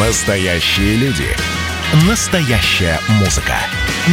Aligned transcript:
Настоящие 0.00 0.96
люди. 0.96 1.26
Настоящая 2.08 2.98
музыка. 3.20 3.56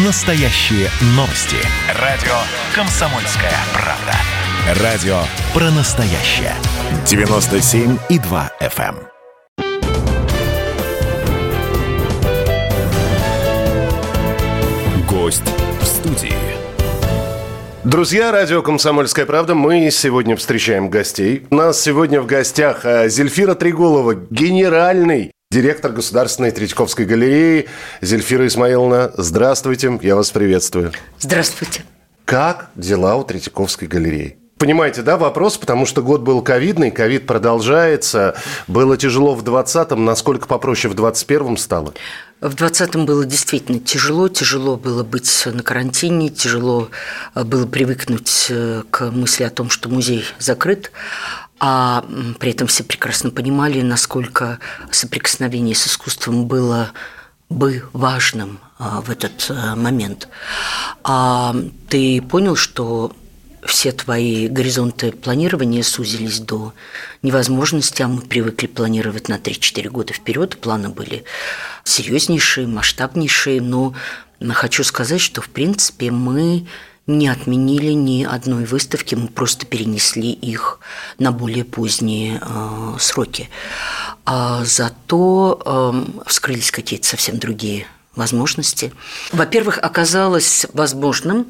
Настоящие 0.05 0.89
новости. 1.15 1.55
Радио 2.01 2.33
«Комсомольская 2.75 3.53
правда». 3.71 4.83
Радио 4.83 5.21
про 5.53 5.71
настоящее. 5.71 6.53
97,2 7.05 8.49
FM. 8.59 8.95
Гость 15.07 15.43
в 15.79 15.85
студии. 15.85 16.33
Друзья, 17.85 18.33
радио 18.33 18.61
«Комсомольская 18.61 19.25
правда», 19.25 19.55
мы 19.55 19.89
сегодня 19.91 20.35
встречаем 20.35 20.89
гостей. 20.89 21.47
У 21.49 21.55
нас 21.55 21.81
сегодня 21.81 22.19
в 22.19 22.25
гостях 22.25 22.81
э, 22.83 23.07
Зельфира 23.07 23.55
Триголова, 23.55 24.15
генеральный 24.29 25.31
директор 25.51 25.91
Государственной 25.91 26.51
Третьяковской 26.51 27.05
галереи. 27.05 27.67
Зельфира 28.01 28.45
Исмаиловна, 28.45 29.11
здравствуйте, 29.17 29.99
я 30.03 30.15
вас 30.15 30.29
приветствую. 30.29 30.91
Здравствуйте. 31.19 31.81
Как 32.23 32.69
дела 32.75 33.15
у 33.15 33.23
Третьяковской 33.23 33.85
галереи? 33.85 34.37
Понимаете, 34.59 35.01
да, 35.01 35.17
вопрос, 35.17 35.57
потому 35.57 35.87
что 35.87 36.03
год 36.03 36.21
был 36.21 36.43
ковидный, 36.43 36.91
ковид 36.91 37.25
продолжается. 37.25 38.35
Было 38.67 38.95
тяжело 38.95 39.33
в 39.33 39.43
20-м, 39.43 40.05
насколько 40.05 40.47
попроще 40.47 40.93
в 40.93 40.95
21-м 40.95 41.57
стало? 41.57 41.95
В 42.41 42.53
20-м 42.53 43.05
было 43.05 43.25
действительно 43.25 43.79
тяжело. 43.79 44.29
Тяжело 44.29 44.77
было 44.77 45.03
быть 45.03 45.43
на 45.45 45.63
карантине, 45.63 46.29
тяжело 46.29 46.89
э, 47.35 47.43
было 47.43 47.65
привыкнуть 47.65 48.47
э, 48.49 48.83
к 48.91 49.09
мысли 49.11 49.43
о 49.45 49.49
том, 49.49 49.69
что 49.69 49.89
музей 49.89 50.23
закрыт. 50.37 50.91
А 51.59 52.05
при 52.39 52.51
этом 52.51 52.67
все 52.67 52.83
прекрасно 52.83 53.31
понимали, 53.31 53.81
насколько 53.81 54.59
соприкосновение 54.91 55.75
с 55.75 55.87
искусством 55.87 56.45
было 56.45 56.91
бы 57.49 57.83
важным 57.93 58.59
э, 58.77 58.83
в 59.03 59.09
этот 59.09 59.51
момент. 59.75 60.29
А 61.03 61.55
ты 61.89 62.21
понял, 62.21 62.55
что 62.55 63.11
все 63.65 63.91
твои 63.91 64.47
горизонты 64.47 65.11
планирования 65.11 65.83
сузились 65.83 66.39
до 66.39 66.73
невозможности, 67.21 68.01
а 68.01 68.07
мы 68.07 68.21
привыкли 68.21 68.67
планировать 68.67 69.29
на 69.29 69.37
3-4 69.37 69.89
года 69.89 70.13
вперед. 70.13 70.57
Планы 70.57 70.89
были 70.89 71.23
серьезнейшие, 71.83 72.67
масштабнейшие, 72.67 73.61
но 73.61 73.93
хочу 74.51 74.83
сказать, 74.83 75.21
что 75.21 75.41
в 75.41 75.49
принципе 75.49 76.11
мы 76.11 76.67
не 77.09 77.27
отменили 77.27 77.91
ни 77.91 78.23
одной 78.23 78.65
выставки, 78.65 79.15
мы 79.15 79.27
просто 79.27 79.65
перенесли 79.65 80.31
их 80.31 80.79
на 81.17 81.31
более 81.31 81.65
поздние 81.65 82.39
э, 82.41 82.95
сроки. 82.99 83.49
А 84.25 84.63
зато 84.63 85.59
э, 85.65 86.21
вскрылись 86.27 86.71
какие-то 86.71 87.07
совсем 87.07 87.39
другие 87.39 87.87
возможности. 88.15 88.93
Во-первых, 89.31 89.79
оказалось 89.79 90.67
возможным 90.73 91.47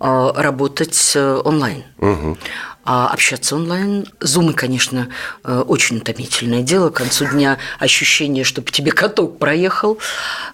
работать 0.00 1.12
э, 1.14 1.40
онлайн. 1.44 1.84
Угу. 1.98 2.38
А 2.84 3.08
общаться 3.08 3.56
онлайн. 3.56 4.06
Зумы, 4.20 4.54
конечно, 4.54 5.08
э, 5.44 5.62
очень 5.66 5.98
утомительное 5.98 6.62
дело. 6.62 6.88
К 6.88 6.94
концу 6.94 7.26
дня 7.26 7.58
ощущение, 7.78 8.42
что 8.42 8.62
по 8.62 8.72
тебе 8.72 8.90
каток 8.92 9.38
проехал. 9.38 9.98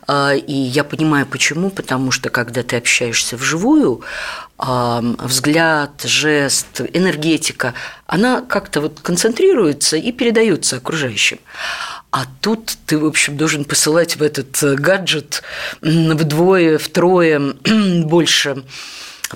А, 0.08 0.32
и 0.34 0.52
я 0.52 0.82
понимаю, 0.82 1.24
почему. 1.26 1.70
Потому 1.70 2.10
что, 2.10 2.28
когда 2.28 2.64
ты 2.64 2.76
общаешься 2.76 3.36
вживую, 3.36 4.02
а, 4.58 5.00
взгляд, 5.20 6.02
жест, 6.02 6.80
энергетика, 6.92 7.74
она 8.06 8.40
как-то 8.40 8.80
вот 8.80 8.98
концентрируется 9.00 9.96
и 9.96 10.10
передается 10.10 10.78
окружающим. 10.78 11.38
А 12.10 12.24
тут 12.40 12.76
ты, 12.86 12.98
в 12.98 13.04
общем, 13.04 13.36
должен 13.36 13.64
посылать 13.64 14.16
в 14.16 14.22
этот 14.22 14.60
э, 14.62 14.74
гаджет 14.74 15.42
вдвое, 15.80 16.78
втрое 16.78 17.40
больше 18.04 18.64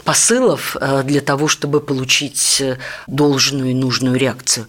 посылов 0.04 0.76
э, 0.80 1.02
для 1.02 1.20
того, 1.20 1.48
чтобы 1.48 1.80
получить 1.80 2.60
э, 2.60 2.78
должную 3.06 3.70
и 3.70 3.74
нужную 3.74 4.16
реакцию. 4.16 4.66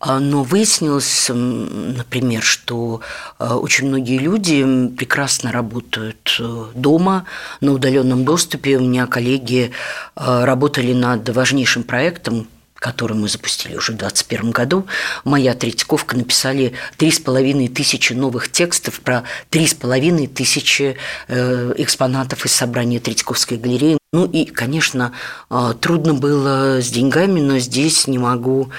А, 0.00 0.18
но 0.18 0.42
выяснилось, 0.42 1.30
например, 1.30 2.42
что 2.42 3.00
э, 3.38 3.46
очень 3.46 3.88
многие 3.88 4.18
люди 4.18 4.88
прекрасно 4.96 5.52
работают 5.52 6.40
дома 6.74 7.24
на 7.60 7.72
удаленном 7.72 8.24
доступе. 8.24 8.76
У 8.76 8.80
меня 8.80 9.06
коллеги 9.06 9.72
работали 10.14 10.92
над 10.92 11.28
важнейшим 11.28 11.82
проектом, 11.82 12.48
который 12.74 13.16
мы 13.16 13.28
запустили 13.28 13.76
уже 13.76 13.92
в 13.92 13.96
2021 13.96 14.50
году, 14.50 14.86
моя 15.24 15.54
Третьяковка 15.54 16.16
написали 16.16 16.74
три 16.96 17.10
с 17.10 17.18
половиной 17.18 17.68
тысячи 17.68 18.12
новых 18.12 18.50
текстов 18.50 19.00
про 19.00 19.24
три 19.48 19.66
с 19.66 19.74
половиной 19.74 20.26
тысячи 20.26 20.96
экспонатов 21.28 22.44
из 22.44 22.52
собрания 22.52 23.00
Третьяковской 23.00 23.56
галереи. 23.56 23.98
Ну 24.14 24.26
и, 24.26 24.44
конечно, 24.44 25.10
а, 25.50 25.72
трудно 25.72 26.14
было 26.14 26.80
с 26.80 26.88
деньгами, 26.88 27.40
но 27.40 27.58
здесь 27.58 28.06
не 28.06 28.18
могу 28.18 28.70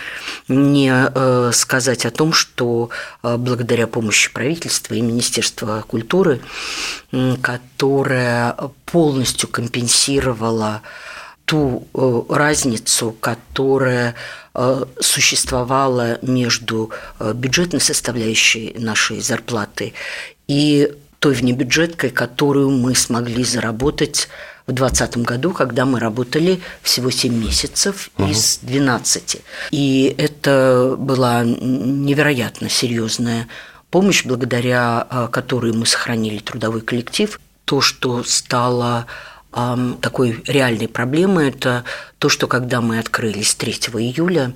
не 0.48 0.90
э, 0.90 1.52
сказать 1.54 2.06
о 2.06 2.12
том, 2.12 2.32
что 2.32 2.90
а, 3.22 3.38
благодаря 3.38 3.86
помощи 3.88 4.32
правительства 4.32 4.94
и 4.94 5.02
Министерства 5.02 5.84
культуры, 5.86 6.40
которое 7.42 8.56
полностью 8.86 9.50
компенсировало 9.50 10.84
ту 11.44 11.86
э, 11.94 12.22
разницу, 12.30 13.14
которая 13.20 14.16
э, 14.54 14.86
существовала 15.02 16.18
между 16.22 16.92
бюджетной 17.20 17.82
составляющей 17.82 18.74
нашей 18.80 19.20
зарплаты 19.20 19.94
и 20.48 20.94
той 21.26 21.34
внебюджеткой, 21.34 22.12
которую 22.12 22.70
мы 22.70 22.94
смогли 22.94 23.44
заработать 23.44 24.30
в 24.68 24.74
2020 24.74 25.18
году, 25.26 25.54
когда 25.54 25.84
мы 25.84 26.00
работали 26.00 26.62
всего 26.84 27.10
7 27.10 27.34
месяцев 27.34 28.12
угу. 28.16 28.30
из 28.30 28.60
12. 28.62 29.38
И 29.72 30.14
это 30.20 30.96
была 31.00 31.44
невероятно 31.44 32.70
серьезная 32.70 33.48
помощь, 33.90 34.24
благодаря 34.24 35.02
а, 35.10 35.28
которой 35.28 35.74
мы 35.74 35.88
сохранили 35.88 36.38
трудовой 36.38 36.82
коллектив. 36.82 37.40
То, 37.66 37.82
что 37.82 38.24
стало 38.24 39.08
такой 40.02 40.44
реальной 40.46 40.88
проблемой, 40.88 41.50
это 41.50 41.86
то, 42.20 42.30
что 42.30 42.46
когда 42.46 42.82
мы 42.82 43.00
открылись 43.00 43.56
3 43.56 43.72
июля, 43.72 44.54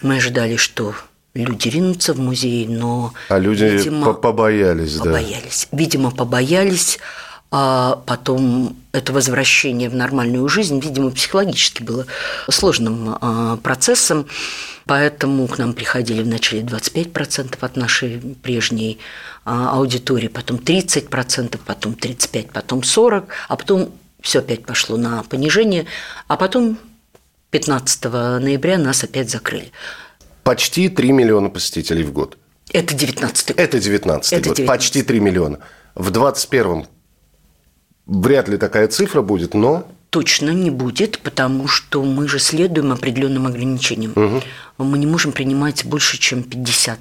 мы 0.00 0.16
ожидали, 0.16 0.56
что 0.56 0.94
люди 1.34 1.68
ринутся 1.68 2.14
в 2.14 2.20
музей, 2.20 2.66
но... 2.66 3.12
А 3.28 3.38
люди 3.38 3.64
видимо, 3.64 4.14
побоялись, 4.14 4.96
да? 4.96 5.04
Побоялись. 5.04 5.68
Видимо, 5.72 6.10
побоялись 6.10 6.98
а 7.52 8.00
потом 8.06 8.76
это 8.92 9.12
возвращение 9.12 9.88
в 9.88 9.94
нормальную 9.94 10.48
жизнь, 10.48 10.78
видимо, 10.78 11.10
психологически 11.10 11.82
было 11.82 12.06
сложным 12.48 13.16
а, 13.20 13.56
процессом, 13.56 14.28
поэтому 14.86 15.48
к 15.48 15.58
нам 15.58 15.72
приходили 15.72 16.22
вначале 16.22 16.62
25% 16.62 17.56
от 17.60 17.76
нашей 17.76 18.20
прежней 18.42 19.00
а, 19.44 19.72
аудитории, 19.72 20.28
потом 20.28 20.58
30%, 20.58 21.58
потом 21.66 21.94
35%, 21.94 22.50
потом 22.52 22.80
40%, 22.80 23.24
а 23.48 23.56
потом 23.56 23.90
все 24.20 24.38
опять 24.38 24.64
пошло 24.64 24.96
на 24.96 25.24
понижение, 25.24 25.86
а 26.28 26.36
потом 26.36 26.78
15 27.50 28.04
ноября 28.04 28.78
нас 28.78 29.02
опять 29.02 29.28
закрыли. 29.28 29.72
Почти 30.50 30.88
3 30.88 31.12
миллиона 31.12 31.48
посетителей 31.48 32.02
в 32.02 32.12
год. 32.12 32.36
Это 32.72 32.92
19 32.92 33.48
год. 33.50 33.56
Это 33.56 33.78
19 33.78 34.32
год. 34.32 34.42
19. 34.42 34.66
Почти 34.66 35.02
3 35.04 35.20
миллиона. 35.20 35.60
В 35.94 36.10
21 36.10 36.86
Вряд 38.06 38.48
ли 38.48 38.56
такая 38.56 38.88
цифра 38.88 39.22
будет, 39.22 39.54
но... 39.54 39.86
Точно 40.10 40.50
не 40.50 40.70
будет, 40.70 41.20
потому 41.20 41.68
что 41.68 42.02
мы 42.02 42.26
же 42.26 42.40
следуем 42.40 42.90
определенным 42.90 43.46
ограничениям. 43.46 44.10
Угу. 44.16 44.42
Мы 44.78 44.98
не 44.98 45.06
можем 45.06 45.30
принимать 45.30 45.84
больше, 45.84 46.18
чем 46.18 46.40
50% 46.40 46.98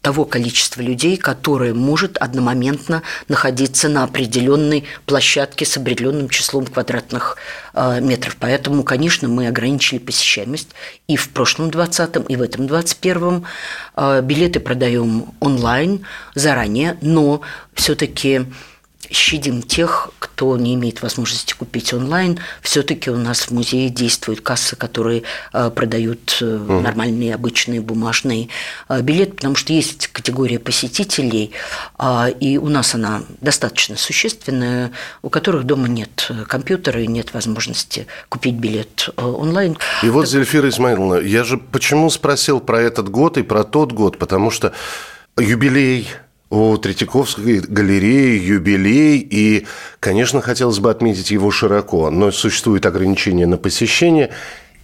того 0.00 0.24
количества 0.24 0.82
людей, 0.82 1.16
которое 1.16 1.74
может 1.74 2.16
одномоментно 2.18 3.02
находиться 3.28 3.88
на 3.88 4.04
определенной 4.04 4.84
площадке 5.04 5.64
с 5.64 5.76
определенным 5.76 6.28
числом 6.28 6.66
квадратных 6.66 7.36
э, 7.74 8.00
метров. 8.00 8.36
Поэтому, 8.38 8.84
конечно, 8.84 9.28
мы 9.28 9.48
ограничили 9.48 9.98
посещаемость 9.98 10.68
и 11.08 11.16
в 11.16 11.30
прошлом 11.30 11.70
20-м, 11.70 12.22
и 12.22 12.36
в 12.36 12.42
этом 12.42 12.66
21-м. 12.66 13.44
Э, 13.96 14.22
билеты 14.22 14.60
продаем 14.60 15.34
онлайн 15.40 16.06
заранее, 16.34 16.96
но 17.00 17.40
все-таки 17.74 18.46
щадим 19.10 19.62
тех, 19.62 20.10
кто 20.18 20.56
не 20.56 20.74
имеет 20.74 21.02
возможности 21.02 21.54
купить 21.54 21.92
онлайн. 21.92 22.38
Все-таки 22.62 23.10
у 23.10 23.16
нас 23.16 23.42
в 23.42 23.50
музее 23.52 23.88
действуют 23.88 24.40
кассы, 24.40 24.76
которые 24.76 25.22
э, 25.52 25.70
продают 25.70 26.38
угу. 26.40 26.80
нормальные, 26.80 27.34
обычные 27.34 27.80
бумажные 27.80 28.48
э, 28.88 29.00
билеты, 29.00 29.32
потому 29.32 29.54
что 29.54 29.72
есть 29.72 30.08
категория 30.08 30.58
посетителей, 30.58 31.52
а, 31.98 32.28
и 32.28 32.58
у 32.58 32.68
нас 32.68 32.94
она 32.94 33.22
достаточно 33.40 33.96
существенная, 33.96 34.92
у 35.22 35.30
которых 35.30 35.64
дома 35.64 35.88
нет 35.88 36.30
компьютера 36.48 37.02
и 37.02 37.06
нет 37.06 37.32
возможности 37.34 38.06
купить 38.28 38.54
билет 38.54 39.10
онлайн. 39.16 39.76
И 40.02 40.08
вот, 40.08 40.28
Зельфира 40.28 40.68
Исмаиловна, 40.68 41.20
я 41.20 41.44
же 41.44 41.58
почему 41.58 42.10
спросил 42.10 42.60
про 42.60 42.80
этот 42.80 43.08
год 43.08 43.38
и 43.38 43.42
про 43.42 43.64
тот 43.64 43.92
год, 43.92 44.18
потому 44.18 44.50
что 44.50 44.72
юбилей 45.38 46.08
у 46.50 46.76
Третьяковской 46.76 47.60
галереи 47.60 48.38
юбилей, 48.38 49.18
и, 49.18 49.66
конечно, 50.00 50.40
хотелось 50.40 50.78
бы 50.78 50.90
отметить 50.90 51.30
его 51.30 51.50
широко, 51.50 52.10
но 52.10 52.30
существуют 52.30 52.86
ограничения 52.86 53.46
на 53.46 53.56
посещение. 53.56 54.30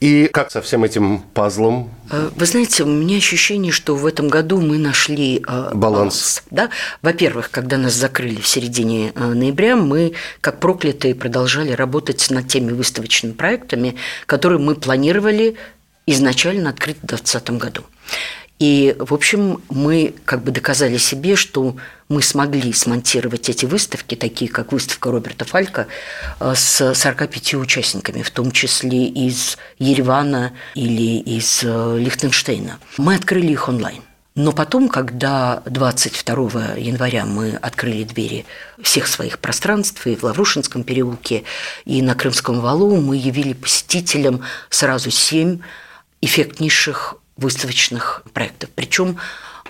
И 0.00 0.28
как 0.32 0.50
со 0.50 0.60
всем 0.60 0.82
этим 0.82 1.20
пазлом? 1.20 1.88
Э, 2.10 2.30
вы 2.34 2.46
знаете, 2.46 2.82
у 2.82 2.88
меня 2.88 3.18
ощущение, 3.18 3.70
что 3.70 3.94
в 3.94 4.04
этом 4.04 4.28
году 4.28 4.60
мы 4.60 4.76
нашли 4.76 5.36
э, 5.36 5.40
баланс. 5.46 5.76
баланс 5.76 6.42
да? 6.50 6.70
Во-первых, 7.02 7.52
когда 7.52 7.78
нас 7.78 7.94
закрыли 7.94 8.40
в 8.40 8.46
середине 8.48 9.12
э, 9.14 9.24
ноября, 9.24 9.76
мы, 9.76 10.14
как 10.40 10.58
проклятые, 10.58 11.14
продолжали 11.14 11.70
работать 11.70 12.28
над 12.30 12.48
теми 12.48 12.72
выставочными 12.72 13.34
проектами, 13.34 13.94
которые 14.26 14.58
мы 14.58 14.74
планировали 14.74 15.54
изначально 16.06 16.70
открыть 16.70 16.96
в 16.96 17.06
2020 17.06 17.50
году. 17.50 17.82
И, 18.62 18.94
в 18.96 19.12
общем, 19.12 19.60
мы 19.70 20.14
как 20.24 20.44
бы 20.44 20.52
доказали 20.52 20.96
себе, 20.96 21.34
что 21.34 21.74
мы 22.08 22.22
смогли 22.22 22.72
смонтировать 22.72 23.48
эти 23.48 23.66
выставки, 23.66 24.14
такие 24.14 24.48
как 24.48 24.70
выставка 24.70 25.10
Роберта 25.10 25.44
Фалька, 25.44 25.88
э, 26.38 26.54
с 26.54 26.94
45 26.94 27.54
участниками, 27.54 28.22
в 28.22 28.30
том 28.30 28.52
числе 28.52 29.06
из 29.06 29.58
Еревана 29.80 30.52
или 30.76 31.18
из 31.18 31.64
э, 31.64 31.98
Лихтенштейна. 31.98 32.78
Мы 32.98 33.16
открыли 33.16 33.50
их 33.50 33.68
онлайн. 33.68 34.04
Но 34.36 34.52
потом, 34.52 34.88
когда 34.88 35.64
22 35.66 36.76
января 36.76 37.26
мы 37.26 37.56
открыли 37.56 38.04
двери 38.04 38.46
всех 38.80 39.08
своих 39.08 39.40
пространств 39.40 40.06
и 40.06 40.14
в 40.14 40.22
Лаврушинском 40.22 40.84
переулке, 40.84 41.42
и 41.84 42.00
на 42.00 42.14
Крымском 42.14 42.60
валу, 42.60 42.94
мы 43.00 43.16
явили 43.16 43.54
посетителям 43.54 44.44
сразу 44.70 45.10
семь 45.10 45.58
эффектнейших 46.20 47.16
выставочных 47.42 48.22
проектов. 48.32 48.70
Причем 48.74 49.18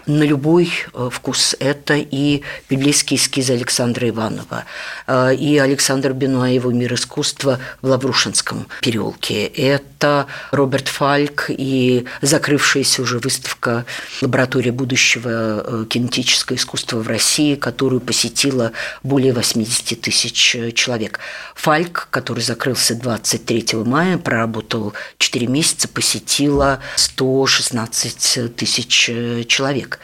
на 0.06 0.22
любой 0.22 0.70
э, 0.94 1.08
вкус. 1.12 1.54
Это 1.58 1.94
и 1.94 2.42
библейские 2.68 3.18
эскизы 3.18 3.52
Александра 3.52 4.08
Иванова, 4.08 4.64
э, 5.06 5.34
и 5.34 5.58
Александр 5.58 6.12
Бенуа 6.12 6.48
его 6.48 6.70
«Мир 6.70 6.94
искусства» 6.94 7.58
в 7.80 7.88
Лаврушинском 7.88 8.66
переулке. 8.80 9.46
Это 9.46 10.26
Роберт 10.50 10.88
Фальк 10.88 11.46
и 11.48 12.06
закрывшаяся 12.20 13.02
уже 13.02 13.18
выставка 13.18 13.84
«Лаборатория 14.20 14.72
будущего 14.72 15.28
э, 15.30 15.84
кинетического 15.88 16.56
искусства 16.56 16.98
в 16.98 17.08
России», 17.08 17.54
которую 17.54 18.00
посетила 18.00 18.72
более 19.02 19.32
80 19.32 20.00
тысяч 20.00 20.56
человек. 20.74 21.20
Фальк, 21.54 22.08
который 22.10 22.42
закрылся 22.42 22.94
23 22.94 23.78
мая, 23.84 24.18
проработал 24.18 24.94
4 25.18 25.46
месяца, 25.46 25.88
посетила 25.88 26.80
116 26.96 28.56
тысяч 28.56 29.10
человек 29.46 29.91
человек. 29.92 30.00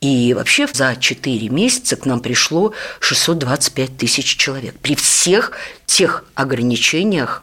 И 0.00 0.34
вообще 0.34 0.66
за 0.72 0.96
4 0.96 1.48
месяца 1.48 1.96
к 1.96 2.06
нам 2.06 2.20
пришло 2.20 2.72
625 3.00 3.96
тысяч 3.96 4.36
человек. 4.36 4.74
При 4.80 4.94
всех 4.94 5.52
тех 5.86 6.24
ограничениях, 6.34 7.42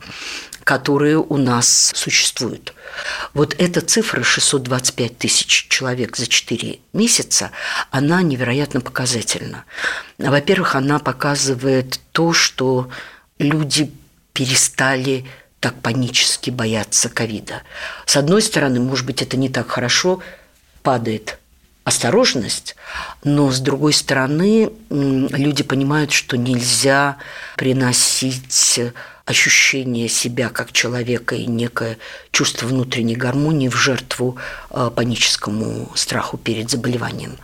которые 0.64 1.18
у 1.18 1.38
нас 1.38 1.92
существуют. 1.94 2.74
Вот 3.34 3.56
эта 3.58 3.82
цифра 3.82 4.24
625 4.24 5.18
тысяч 5.18 5.68
человек 5.68 6.16
за 6.16 6.28
4 6.28 6.80
месяца, 6.94 7.52
она 7.92 8.22
невероятно 8.22 8.82
показательна. 8.82 9.66
Во-первых, 10.18 10.76
она 10.76 11.00
показывает 11.00 12.00
то, 12.12 12.34
что 12.34 12.90
люди 13.40 13.92
перестали 14.32 15.26
так 15.60 15.76
панически 15.82 16.50
бояться 16.50 17.10
ковида. 17.10 17.62
С 18.06 18.18
одной 18.18 18.42
стороны, 18.42 18.80
может 18.80 19.06
быть, 19.06 19.22
это 19.22 19.38
не 19.38 19.50
так 19.50 19.70
хорошо, 19.70 20.22
падает 20.82 21.40
осторожность, 21.84 22.76
но 23.24 23.52
с 23.52 23.60
другой 23.60 23.94
стороны 23.94 24.72
люди 24.90 25.64
понимают, 25.64 26.12
что 26.12 26.38
нельзя 26.38 27.18
приносить 27.58 28.80
ощущение 29.26 30.10
себя 30.10 30.50
как 30.50 30.72
человека 30.72 31.36
и 31.36 31.46
некое 31.46 31.98
чувство 32.32 32.68
внутренней 32.68 33.16
гармонии 33.16 33.70
в 33.70 33.76
жертву 33.76 34.38
а, 34.70 34.90
паническому 34.90 35.92
страху 35.96 36.38
перед 36.38 36.70
заболеванием. 36.70 37.38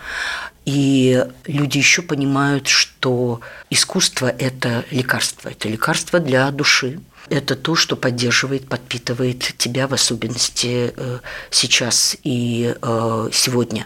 И 0.66 1.26
люди 1.46 1.78
еще 1.78 2.02
понимают, 2.02 2.68
что 2.68 3.40
искусство– 3.70 4.28
это 4.40 4.86
лекарство, 4.92 5.50
это 5.50 5.70
лекарство 5.70 6.20
для 6.20 6.52
души, 6.52 7.00
это 7.30 7.56
то, 7.56 7.76
что 7.76 7.96
поддерживает, 7.96 8.68
подпитывает 8.68 9.40
тебя, 9.58 9.88
в 9.88 9.94
особенности 9.94 10.94
э, 10.96 11.20
сейчас 11.52 12.18
и 12.24 12.76
э, 12.82 13.30
сегодня. 13.32 13.86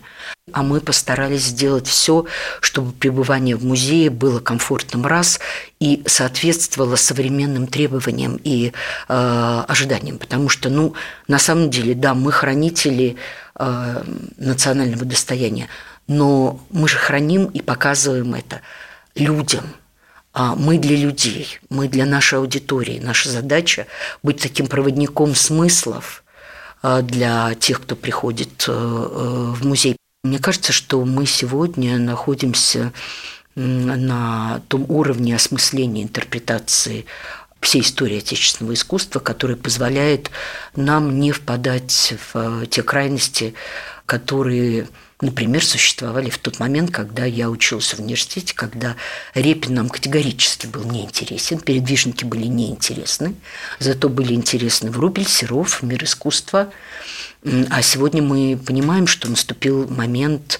А 0.51 0.61
мы 0.61 0.81
постарались 0.81 1.45
сделать 1.45 1.87
все, 1.87 2.25
чтобы 2.59 2.91
пребывание 2.91 3.55
в 3.55 3.63
музее 3.63 4.09
было 4.09 4.39
комфортным 4.39 5.05
раз 5.05 5.39
и 5.79 6.03
соответствовало 6.05 6.95
современным 6.95 7.67
требованиям 7.67 8.39
и 8.43 8.73
э, 9.07 9.63
ожиданиям. 9.67 10.17
Потому 10.17 10.49
что, 10.49 10.69
ну, 10.69 10.93
на 11.27 11.39
самом 11.39 11.69
деле, 11.69 11.95
да, 11.95 12.13
мы 12.13 12.31
хранители 12.31 13.15
э, 13.55 14.03
национального 14.37 15.05
достояния, 15.05 15.69
но 16.07 16.59
мы 16.71 16.87
же 16.87 16.97
храним 16.97 17.45
и 17.45 17.61
показываем 17.61 18.35
это 18.35 18.61
людям– 19.15 19.65
мы 20.33 20.77
для 20.79 20.97
людей, 20.97 21.59
мы 21.69 21.87
для 21.87 22.05
нашей 22.05 22.39
аудитории. 22.39 22.99
Наша 22.99 23.29
задача 23.29 23.87
быть 24.23 24.41
таким 24.41 24.67
проводником 24.67 25.35
смыслов 25.35 26.23
а, 26.81 27.01
для 27.01 27.55
тех, 27.55 27.81
кто 27.81 27.95
приходит 27.95 28.65
э, 28.67 28.71
э, 28.71 29.53
в 29.55 29.65
музей. 29.65 29.95
Мне 30.23 30.39
кажется, 30.39 30.73
что 30.73 31.03
мы 31.05 31.25
сегодня 31.25 31.97
находимся 31.97 32.91
на 33.55 34.61
том 34.67 34.85
уровне 34.89 35.35
осмысления 35.35 36.03
интерпретации 36.03 37.05
всей 37.61 37.81
истории 37.81 38.17
отечественного 38.17 38.73
искусства, 38.73 39.19
который 39.19 39.55
позволяет 39.55 40.31
нам 40.75 41.19
не 41.19 41.31
впадать 41.31 42.15
в 42.33 42.65
те 42.67 42.83
крайности, 42.83 43.53
которые 44.05 44.87
например, 45.23 45.65
существовали 45.65 46.29
в 46.29 46.37
тот 46.37 46.59
момент, 46.59 46.91
когда 46.91 47.25
я 47.25 47.49
учился 47.49 47.95
в 47.95 47.99
университете, 47.99 48.53
когда 48.53 48.95
Репин 49.33 49.73
нам 49.73 49.89
категорически 49.89 50.67
был 50.67 50.83
неинтересен, 50.83 51.59
передвижники 51.59 52.25
были 52.25 52.45
неинтересны, 52.45 53.35
зато 53.79 54.09
были 54.09 54.33
интересны 54.33 54.91
Врубель, 54.91 55.27
Серов, 55.27 55.81
мир 55.81 56.03
искусства. 56.03 56.71
А 57.69 57.81
сегодня 57.81 58.21
мы 58.21 58.57
понимаем, 58.57 59.07
что 59.07 59.29
наступил 59.29 59.87
момент 59.89 60.59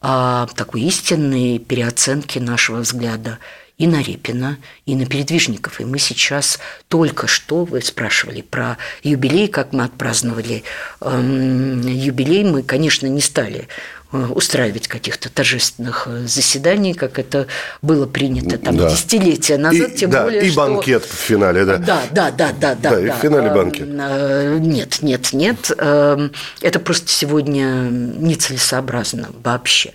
а, 0.00 0.46
такой 0.56 0.82
истинной 0.82 1.58
переоценки 1.58 2.38
нашего 2.38 2.78
взгляда 2.78 3.38
и 3.80 3.86
на 3.86 4.02
Репина, 4.02 4.58
и 4.84 4.94
на 4.94 5.06
передвижников. 5.06 5.80
И 5.80 5.86
мы 5.86 5.98
сейчас 5.98 6.58
только 6.88 7.26
что, 7.26 7.64
вы 7.64 7.80
спрашивали 7.80 8.42
про 8.42 8.76
юбилей, 9.02 9.48
как 9.48 9.72
мы 9.72 9.84
отпраздновали 9.84 10.64
эм, 11.00 11.80
юбилей, 11.80 12.44
мы, 12.44 12.62
конечно, 12.62 13.06
не 13.06 13.22
стали 13.22 13.68
устраивать 14.12 14.88
каких-то 14.88 15.30
торжественных 15.30 16.06
э, 16.06 16.26
заседаний, 16.26 16.94
как 16.94 17.18
это 17.18 17.46
было 17.80 18.06
принято 18.06 18.58
там 18.58 18.76
да. 18.76 18.90
десятилетия 18.90 19.56
назад, 19.56 19.92
и, 19.92 19.96
тем 19.98 20.10
да, 20.10 20.24
более, 20.24 20.42
и 20.42 20.50
что... 20.50 20.56
банкет 20.56 21.04
в 21.04 21.14
финале, 21.14 21.64
да. 21.64 21.76
Да, 21.78 22.02
да, 22.10 22.30
да, 22.30 22.52
да, 22.52 22.74
да. 22.74 22.90
Да, 22.90 23.00
и 23.00 23.10
в 23.10 23.14
финале 23.14 23.50
банкет. 23.50 23.86
Э, 23.88 24.58
нет, 24.60 25.02
нет, 25.02 25.32
нет. 25.32 25.70
Эм, 25.78 26.32
это 26.60 26.80
просто 26.80 27.08
сегодня 27.08 27.88
нецелесообразно 27.90 29.28
вообще. 29.44 29.92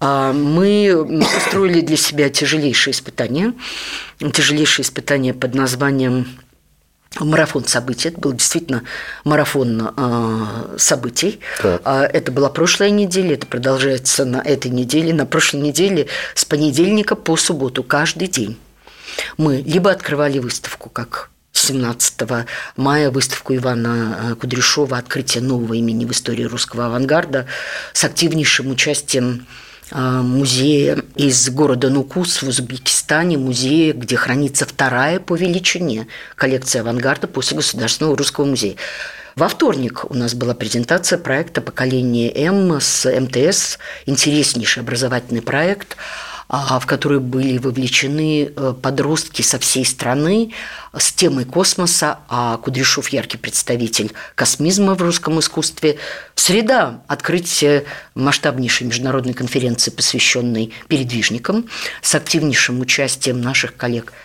А 0.00 0.32
мы 0.32 0.94
устроили 0.94 1.80
для 1.80 1.96
себя 1.96 2.28
тяжелейшие 2.28 2.92
испытания, 2.92 3.54
тяжелейшие 4.18 4.84
испытания 4.84 5.32
под 5.32 5.54
названием 5.54 6.26
марафон 7.20 7.66
событий. 7.66 8.08
Это 8.08 8.20
был 8.20 8.32
действительно 8.32 8.82
марафон 9.24 9.92
э, 9.96 10.76
событий. 10.78 11.40
Так. 11.60 11.82
А, 11.84 12.04
это 12.04 12.32
была 12.32 12.48
прошлая 12.48 12.90
неделя, 12.90 13.34
это 13.34 13.46
продолжается 13.46 14.24
на 14.24 14.38
этой 14.38 14.70
неделе. 14.70 15.12
На 15.14 15.26
прошлой 15.26 15.60
неделе 15.60 16.08
с 16.34 16.44
понедельника 16.44 17.16
по 17.16 17.36
субботу 17.36 17.82
каждый 17.82 18.28
день 18.28 18.58
мы 19.38 19.56
либо 19.56 19.90
открывали 19.90 20.38
выставку, 20.38 20.90
как 20.90 21.30
17 21.52 22.46
мая 22.76 23.10
выставку 23.10 23.54
Ивана 23.54 24.18
э, 24.32 24.34
Кудряшова 24.34 24.98
«Открытие 24.98 25.42
нового 25.42 25.74
имени 25.74 26.04
в 26.04 26.12
истории 26.12 26.44
русского 26.44 26.86
авангарда» 26.86 27.46
с 27.92 28.04
активнейшим 28.04 28.70
участием 28.70 29.46
музея 29.92 30.98
из 31.14 31.48
города 31.50 31.90
Нукус 31.90 32.42
в 32.42 32.48
Узбекистане, 32.48 33.38
музея, 33.38 33.92
где 33.92 34.16
хранится 34.16 34.66
вторая 34.66 35.20
по 35.20 35.36
величине 35.36 36.08
коллекция 36.34 36.82
авангарда 36.82 37.28
после 37.28 37.56
Государственного 37.56 38.16
русского 38.16 38.44
музея. 38.44 38.76
Во 39.36 39.48
вторник 39.48 40.04
у 40.08 40.14
нас 40.14 40.34
была 40.34 40.54
презентация 40.54 41.18
проекта 41.18 41.60
«Поколение 41.60 42.32
М» 42.34 42.80
с 42.80 43.04
МТС, 43.04 43.78
интереснейший 44.06 44.82
образовательный 44.82 45.42
проект. 45.42 45.96
А, 46.48 46.78
в 46.78 46.86
которую 46.86 47.20
были 47.20 47.58
вовлечены 47.58 48.52
э, 48.54 48.74
подростки 48.80 49.42
со 49.42 49.58
всей 49.58 49.84
страны 49.84 50.52
с 50.96 51.12
темой 51.12 51.44
космоса, 51.44 52.20
а 52.28 52.56
Кудряшов 52.58 53.08
яркий 53.08 53.36
представитель 53.36 54.12
космизма 54.34 54.94
в 54.94 55.02
русском 55.02 55.40
искусстве. 55.40 55.98
Среда– 56.34 57.02
открытие 57.08 57.84
масштабнейшей 58.14 58.86
международной 58.86 59.34
конференции, 59.34 59.90
посвященной 59.90 60.72
передвижникам, 60.88 61.66
с 62.00 62.14
активнейшим 62.14 62.80
участием 62.80 63.40
наших 63.40 63.76
коллег– 63.76 64.12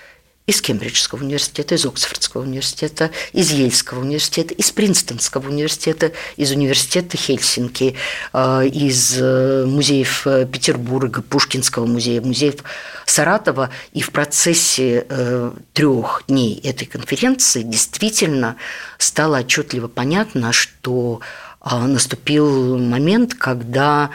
из 0.48 0.62
Кембриджского 0.62 1.24
университета, 1.24 1.76
из 1.76 1.86
Оксфордского 1.86 2.42
университета, 2.42 3.12
из 3.32 3.52
Ельского 3.52 4.00
университета, 4.02 4.54
из 4.54 4.72
Принстонского 4.72 5.48
университета, 5.48 6.12
из 6.36 6.52
университета 6.52 7.16
Хельсинки, 7.16 7.96
э, 8.34 8.68
из 8.68 9.18
э, 9.20 9.66
музеев 9.68 10.26
э, 10.26 10.48
Петербурга, 10.52 11.22
Пушкинского 11.22 11.86
музея, 11.86 12.22
музеев 12.22 12.56
Саратова. 13.06 13.70
И 13.94 14.02
в 14.02 14.12
процессе 14.12 15.06
трех 15.74 16.24
дней 16.28 16.60
этой 16.64 16.86
конференции 16.86 17.62
действительно 17.62 18.56
стало 18.98 19.40
отчетливо 19.40 19.88
понятно, 19.88 20.54
что 20.54 21.20
наступил 21.64 22.78
момент, 22.78 23.34
когда 23.36 24.12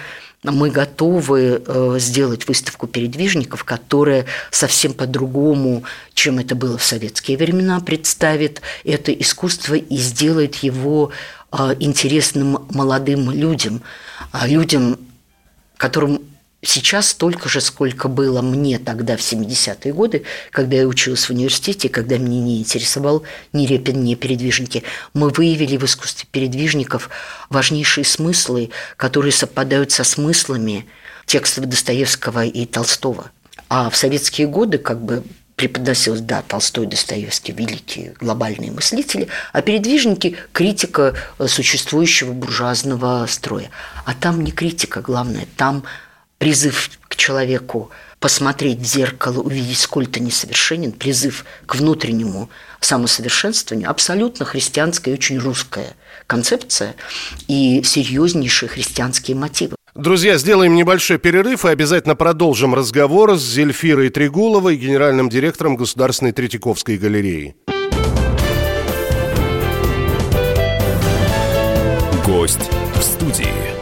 мы 0.52 0.70
готовы 0.70 1.62
э, 1.64 1.96
сделать 1.98 2.46
выставку 2.46 2.86
передвижников, 2.86 3.64
которая 3.64 4.26
совсем 4.50 4.94
по-другому, 4.94 5.84
чем 6.14 6.38
это 6.38 6.54
было 6.54 6.78
в 6.78 6.84
советские 6.84 7.36
времена, 7.36 7.80
представит 7.80 8.62
это 8.84 9.12
искусство 9.12 9.74
и 9.74 9.96
сделает 9.96 10.56
его 10.56 11.10
э, 11.52 11.74
интересным 11.80 12.66
молодым 12.70 13.30
людям, 13.30 13.82
а 14.32 14.46
людям, 14.46 14.98
которым 15.76 16.20
сейчас 16.66 17.08
столько 17.08 17.49
же, 17.49 17.61
сколько 17.61 18.08
было 18.08 18.42
мне 18.42 18.78
тогда 18.78 19.16
в 19.16 19.20
70-е 19.20 19.92
годы, 19.92 20.25
когда 20.50 20.76
я 20.76 20.87
училась 20.87 21.25
в 21.25 21.30
университете, 21.30 21.88
когда 21.88 22.18
меня 22.18 22.40
не 22.40 22.58
интересовал 22.58 23.23
ни 23.52 23.66
Репин, 23.66 24.02
ни 24.02 24.14
передвижники. 24.14 24.82
Мы 25.14 25.30
выявили 25.30 25.76
в 25.76 25.85
искусстве 25.85 26.28
передвижников 26.30 27.11
важнейшие 27.50 28.04
смыслы, 28.04 28.70
которые 28.96 29.32
совпадают 29.32 29.92
со 29.92 30.04
смыслами 30.04 30.87
текстов 31.26 31.66
Достоевского 31.66 32.44
и 32.44 32.66
Толстого. 32.66 33.30
А 33.68 33.90
в 33.90 33.96
советские 33.96 34.46
годы 34.46 34.78
как 34.78 35.00
бы 35.02 35.25
преподносилось, 35.56 36.20
да, 36.20 36.42
Толстой, 36.42 36.87
Достоевский, 36.87 37.52
великие 37.52 38.14
глобальные 38.20 38.70
мыслители, 38.70 39.28
а 39.52 39.62
передвижники– 39.62 40.37
критика 40.52 41.14
существующего 41.46 42.32
буржуазного 42.32 43.26
строя. 43.26 43.70
А 44.04 44.14
там 44.14 44.44
не 44.44 44.52
критика, 44.52 45.00
главное, 45.00 45.46
там– 45.56 45.85
призыв 46.38 46.90
к 47.08 47.16
человеку 47.16 47.90
посмотреть 48.20 48.80
в 48.80 48.84
зеркало, 48.84 49.40
увидеть, 49.40 49.78
сколь 49.78 50.06
ты 50.06 50.20
несовершенен, 50.20 50.92
призыв 50.92 51.44
к 51.66 51.76
внутреннему 51.76 52.48
самосовершенствованию, 52.80 53.90
абсолютно 53.90 54.44
христианская 54.44 55.12
и 55.12 55.14
очень 55.14 55.38
русская 55.38 55.94
концепция 56.26 56.94
и 57.46 57.82
серьезнейшие 57.84 58.68
христианские 58.68 59.36
мотивы. 59.36 59.76
Друзья, 59.94 60.36
сделаем 60.36 60.74
небольшой 60.74 61.18
перерыв 61.18 61.64
и 61.64 61.68
обязательно 61.68 62.16
продолжим 62.16 62.74
разговор 62.74 63.38
с 63.38 63.42
Зельфирой 63.42 64.10
Трегуловой, 64.10 64.76
генеральным 64.76 65.30
директором 65.30 65.76
Государственной 65.76 66.32
Третьяковской 66.32 66.98
галереи. 66.98 67.56
Гость 72.26 72.70
в 72.94 73.02
студии. 73.02 73.75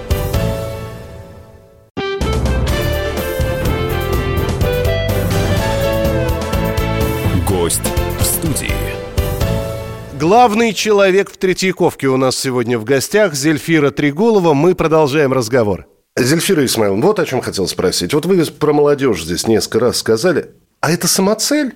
Главный 10.24 10.72
человек 10.72 11.30
в 11.30 11.36
Третьяковке 11.36 12.06
у 12.06 12.16
нас 12.16 12.34
сегодня 12.34 12.78
в 12.78 12.84
гостях, 12.84 13.34
Зельфира 13.34 13.90
Тригулова. 13.90 14.54
Мы 14.54 14.74
продолжаем 14.74 15.34
разговор. 15.34 15.86
Зельфира 16.16 16.64
Исмаиловна, 16.64 17.04
вот 17.04 17.18
о 17.18 17.26
чем 17.26 17.42
хотел 17.42 17.68
спросить. 17.68 18.14
Вот 18.14 18.24
вы 18.24 18.42
про 18.46 18.72
молодежь 18.72 19.22
здесь 19.22 19.46
несколько 19.46 19.80
раз 19.80 19.98
сказали. 19.98 20.52
А 20.80 20.90
это 20.90 21.08
самоцель? 21.08 21.74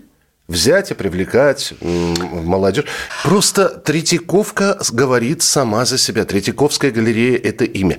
взять 0.49 0.91
и 0.91 0.95
привлекать 0.95 1.75
молодежь. 1.83 2.87
Просто 3.23 3.69
Третьяковка 3.69 4.79
говорит 4.93 5.43
сама 5.43 5.85
за 5.85 5.99
себя. 5.99 6.25
Третьяковская 6.25 6.91
галерея– 6.91 7.37
это 7.45 7.67
имя. 7.67 7.99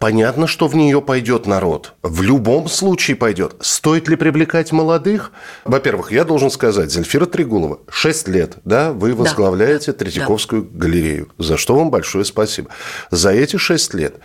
Понятно, 0.00 0.46
что 0.46 0.68
в 0.68 0.76
нее 0.76 1.00
пойдет 1.00 1.46
народ. 1.46 1.94
В 2.02 2.22
любом 2.22 2.68
случае 2.68 3.16
пойдет. 3.16 3.56
Стоит 3.60 4.08
ли 4.08 4.16
привлекать 4.16 4.72
молодых? 4.72 5.32
Во-первых, 5.64 6.12
я 6.12 6.24
должен 6.24 6.50
сказать, 6.50 6.90
Зельфира 6.90 7.26
Трегулова, 7.26 7.80
6 7.88 8.28
лет, 8.28 8.56
да, 8.64 8.92
вы 8.92 9.14
возглавляете 9.14 9.92
да. 9.92 9.98
Третьяковскую 9.98 10.62
да. 10.62 10.78
галерею. 10.78 11.28
За 11.38 11.56
что 11.56 11.76
вам 11.76 11.90
большое 11.90 12.24
спасибо. 12.24 12.68
За 13.10 13.30
эти 13.30 13.56
6 13.56 13.94
лет 13.94 14.16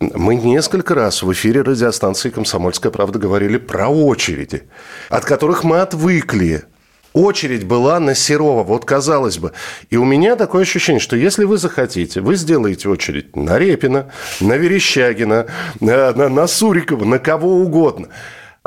мы 0.00 0.36
несколько 0.36 0.94
раз 0.94 1.22
в 1.22 1.32
эфире 1.32 1.62
радиостанции 1.62 2.30
«Комсомольская 2.30 2.90
правда» 2.90 3.18
говорили 3.18 3.58
про 3.58 3.88
очереди, 3.88 4.64
от 5.08 5.24
которых 5.24 5.64
мы 5.64 5.80
отвыкли 5.80 6.64
очередь 7.14 7.64
была 7.64 7.98
на 8.00 8.14
Серова. 8.14 8.62
Вот 8.62 8.84
казалось 8.84 9.38
бы. 9.38 9.52
И 9.88 9.96
у 9.96 10.04
меня 10.04 10.36
такое 10.36 10.62
ощущение, 10.62 11.00
что 11.00 11.16
если 11.16 11.44
вы 11.44 11.56
захотите, 11.56 12.20
вы 12.20 12.34
сделаете 12.36 12.90
очередь 12.90 13.34
на 13.36 13.58
Репина, 13.58 14.10
на 14.40 14.56
Верещагина, 14.56 15.46
на, 15.80 16.12
на, 16.12 16.28
на 16.28 16.46
Сурикова, 16.46 17.04
на 17.04 17.18
кого 17.18 17.56
угодно. 17.56 18.08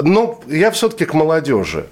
Но 0.01 0.41
я 0.47 0.71
все-таки 0.71 1.05
к 1.05 1.13
молодежи. 1.13 1.85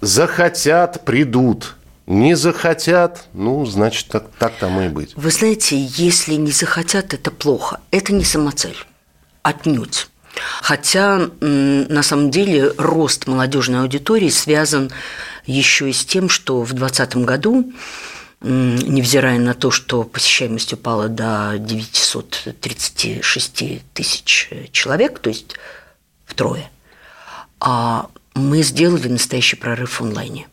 Захотят, 0.00 1.04
придут. 1.04 1.74
Не 2.06 2.36
захотят, 2.36 3.24
ну, 3.32 3.66
значит, 3.66 4.06
так, 4.06 4.26
так 4.38 4.52
тому 4.60 4.82
и 4.82 4.88
быть. 4.88 5.14
Вы 5.16 5.30
знаете, 5.30 5.76
если 5.76 6.34
не 6.34 6.52
захотят, 6.52 7.14
это 7.14 7.32
плохо. 7.32 7.80
Это 7.90 8.12
не 8.12 8.22
самоцель. 8.22 8.76
Отнюдь. 9.42 10.06
Хотя 10.62 11.30
на 11.40 12.02
самом 12.02 12.30
деле 12.30 12.72
рост 12.76 13.26
молодежной 13.26 13.80
аудитории 13.80 14.28
связан 14.28 14.90
еще 15.46 15.90
и 15.90 15.92
с 15.92 16.04
тем, 16.04 16.28
что 16.28 16.62
в 16.62 16.72
2020 16.72 17.16
году 17.24 17.72
невзирая 18.42 19.38
на 19.38 19.54
то, 19.54 19.70
что 19.70 20.02
посещаемость 20.04 20.74
упала 20.74 21.08
до 21.08 21.54
936 21.58 23.82
тысяч 23.94 24.50
человек, 24.72 25.20
то 25.20 25.30
есть 25.30 25.56
втрое, 26.26 26.70
а 27.60 28.10
мы 28.34 28.62
сделали 28.62 29.08
настоящий 29.08 29.56
прорыв 29.56 30.00
в 30.00 30.02
онлайне. 30.02 30.48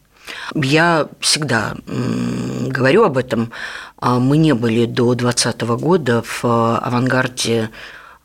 Я 0.55 1.09
всегда 1.19 1.75
говорю 1.85 3.03
об 3.03 3.17
этом. 3.17 3.51
А 3.97 4.19
мы 4.19 4.37
не 4.37 4.53
были 4.53 4.85
до 4.85 5.15
2020 5.15 5.61
года 5.81 6.23
в 6.25 6.77
авангарде 6.77 7.69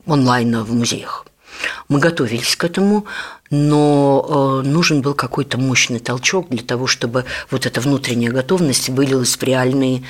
онлайна 0.06 0.62
в 0.64 0.72
музеях. 0.72 1.26
Мы 1.88 1.98
готовились 2.00 2.56
к 2.56 2.64
этому, 2.64 3.06
но 3.50 4.62
э, 4.62 4.68
нужен 4.68 5.00
был 5.00 5.14
какой-то 5.14 5.58
мощный 5.58 5.98
толчок 5.98 6.48
для 6.50 6.62
того, 6.62 6.86
чтобы 6.86 7.24
вот 7.50 7.66
эта 7.66 7.80
внутренняя 7.80 8.30
готовность 8.30 8.88
вылилась 8.88 9.36
в 9.36 9.42
реальные 9.42 10.02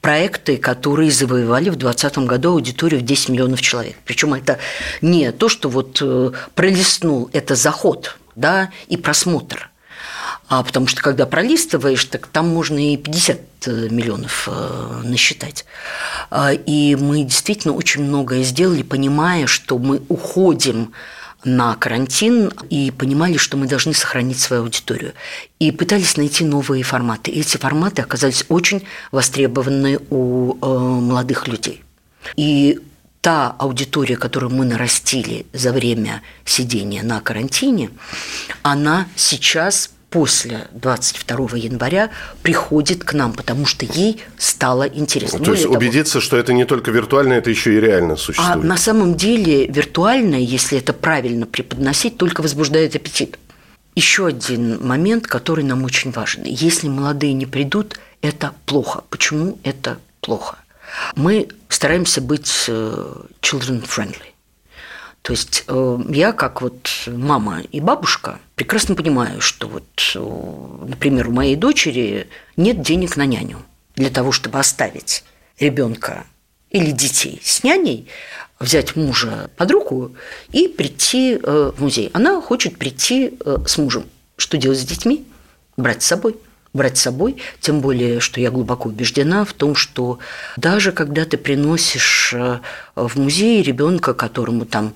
проекты, 0.00 0.56
которые 0.56 1.10
завоевали 1.10 1.70
в 1.70 1.76
2020 1.76 2.18
году 2.28 2.52
аудиторию 2.52 3.00
в 3.00 3.04
10 3.04 3.30
миллионов 3.30 3.60
человек. 3.60 3.96
Причем 4.04 4.34
это 4.34 4.58
не 5.00 5.32
то, 5.32 5.48
что 5.48 5.68
вот 5.68 5.98
э, 6.00 6.32
пролистнул, 6.54 7.28
это 7.32 7.54
заход 7.54 8.16
да, 8.36 8.70
и 8.86 8.96
просмотр. 8.96 9.70
А 10.48 10.62
потому 10.62 10.86
что 10.86 11.02
когда 11.02 11.26
пролистываешь, 11.26 12.04
так 12.04 12.28
там 12.28 12.48
можно 12.48 12.78
и 12.78 12.96
50 12.96 13.40
э, 13.66 13.88
миллионов 13.90 14.48
э, 14.50 15.00
насчитать. 15.04 15.64
А, 16.30 16.52
и 16.52 16.94
мы 16.94 17.24
действительно 17.24 17.74
очень 17.74 18.04
многое 18.04 18.44
сделали, 18.44 18.82
понимая, 18.82 19.46
что 19.46 19.78
мы 19.78 20.02
уходим 20.08 20.92
на 21.44 21.74
карантин 21.74 22.52
и 22.70 22.90
понимали, 22.90 23.36
что 23.36 23.56
мы 23.56 23.66
должны 23.66 23.92
сохранить 23.92 24.38
свою 24.38 24.62
аудиторию. 24.62 25.14
И 25.58 25.72
пытались 25.72 26.16
найти 26.16 26.44
новые 26.44 26.84
форматы. 26.84 27.30
И 27.32 27.40
эти 27.40 27.56
форматы 27.56 28.02
оказались 28.02 28.44
очень 28.48 28.84
востребованы 29.10 29.98
у 30.10 30.54
э, 30.54 30.66
молодых 30.66 31.48
людей. 31.48 31.82
И 32.36 32.80
та 33.20 33.54
аудитория, 33.58 34.16
которую 34.16 34.52
мы 34.52 34.64
нарастили 34.64 35.46
за 35.52 35.72
время 35.72 36.22
сидения 36.44 37.02
на 37.02 37.20
карантине, 37.20 37.90
она 38.62 39.08
сейчас 39.16 39.90
после 40.16 40.66
22 40.72 41.58
января 41.58 42.08
приходит 42.42 43.04
к 43.04 43.12
нам, 43.12 43.34
потому 43.34 43.66
что 43.66 43.84
ей 43.84 44.24
стало 44.38 44.84
интересно. 44.84 45.40
То 45.40 45.52
есть 45.52 45.64
того, 45.64 45.74
убедиться, 45.74 46.22
что 46.22 46.38
это 46.38 46.54
не 46.54 46.64
только 46.64 46.90
виртуально, 46.90 47.34
это 47.34 47.50
еще 47.50 47.76
и 47.76 47.80
реально 47.80 48.16
существует. 48.16 48.64
А 48.64 48.66
на 48.66 48.78
самом 48.78 49.16
деле 49.16 49.66
виртуальное, 49.66 50.38
если 50.38 50.78
это 50.78 50.94
правильно 50.94 51.44
преподносить, 51.44 52.16
только 52.16 52.40
возбуждает 52.40 52.96
аппетит. 52.96 53.38
Еще 53.94 54.26
один 54.26 54.82
момент, 54.82 55.26
который 55.26 55.64
нам 55.64 55.84
очень 55.84 56.12
важен. 56.12 56.44
Если 56.44 56.88
молодые 56.88 57.34
не 57.34 57.44
придут, 57.44 58.00
это 58.22 58.52
плохо. 58.64 59.04
Почему 59.10 59.58
это 59.64 59.98
плохо? 60.22 60.56
Мы 61.14 61.48
стараемся 61.68 62.22
быть 62.22 62.64
э, 62.68 63.14
children 63.42 63.86
friendly. 63.86 64.32
То 65.26 65.32
есть 65.32 65.64
э, 65.66 65.98
я, 66.10 66.30
как 66.30 66.62
вот 66.62 66.88
мама 67.08 67.60
и 67.72 67.80
бабушка, 67.80 68.38
прекрасно 68.54 68.94
понимаю, 68.94 69.40
что 69.40 69.66
вот, 69.66 69.84
э, 70.14 70.86
например, 70.88 71.30
у 71.30 71.32
моей 71.32 71.56
дочери 71.56 72.28
нет 72.56 72.80
денег 72.80 73.16
на 73.16 73.26
няню 73.26 73.58
для 73.96 74.10
того, 74.10 74.30
чтобы 74.30 74.60
оставить 74.60 75.24
ребенка 75.58 76.26
или 76.70 76.92
детей 76.92 77.40
с 77.42 77.64
няней, 77.64 78.06
взять 78.60 78.94
мужа 78.94 79.50
под 79.56 79.70
руку 79.72 80.14
и 80.52 80.68
прийти 80.68 81.40
э, 81.42 81.72
в 81.76 81.82
музей. 81.82 82.08
Она 82.12 82.40
хочет 82.40 82.78
прийти 82.78 83.36
с 83.66 83.78
мужем. 83.78 84.04
Что 84.36 84.56
делать 84.56 84.78
с 84.78 84.84
детьми? 84.84 85.26
Брать 85.76 86.04
с 86.04 86.06
собой 86.06 86.36
брать 86.72 86.98
с 86.98 87.02
собой, 87.02 87.38
тем 87.60 87.80
более, 87.80 88.20
что 88.20 88.38
я 88.38 88.50
глубоко 88.50 88.90
убеждена 88.90 89.46
в 89.46 89.54
том, 89.54 89.74
что 89.74 90.18
даже 90.58 90.92
когда 90.92 91.24
ты 91.24 91.38
приносишь 91.38 92.34
в 92.34 93.18
музей 93.18 93.62
ребенка, 93.62 94.12
которому 94.12 94.66
там 94.66 94.92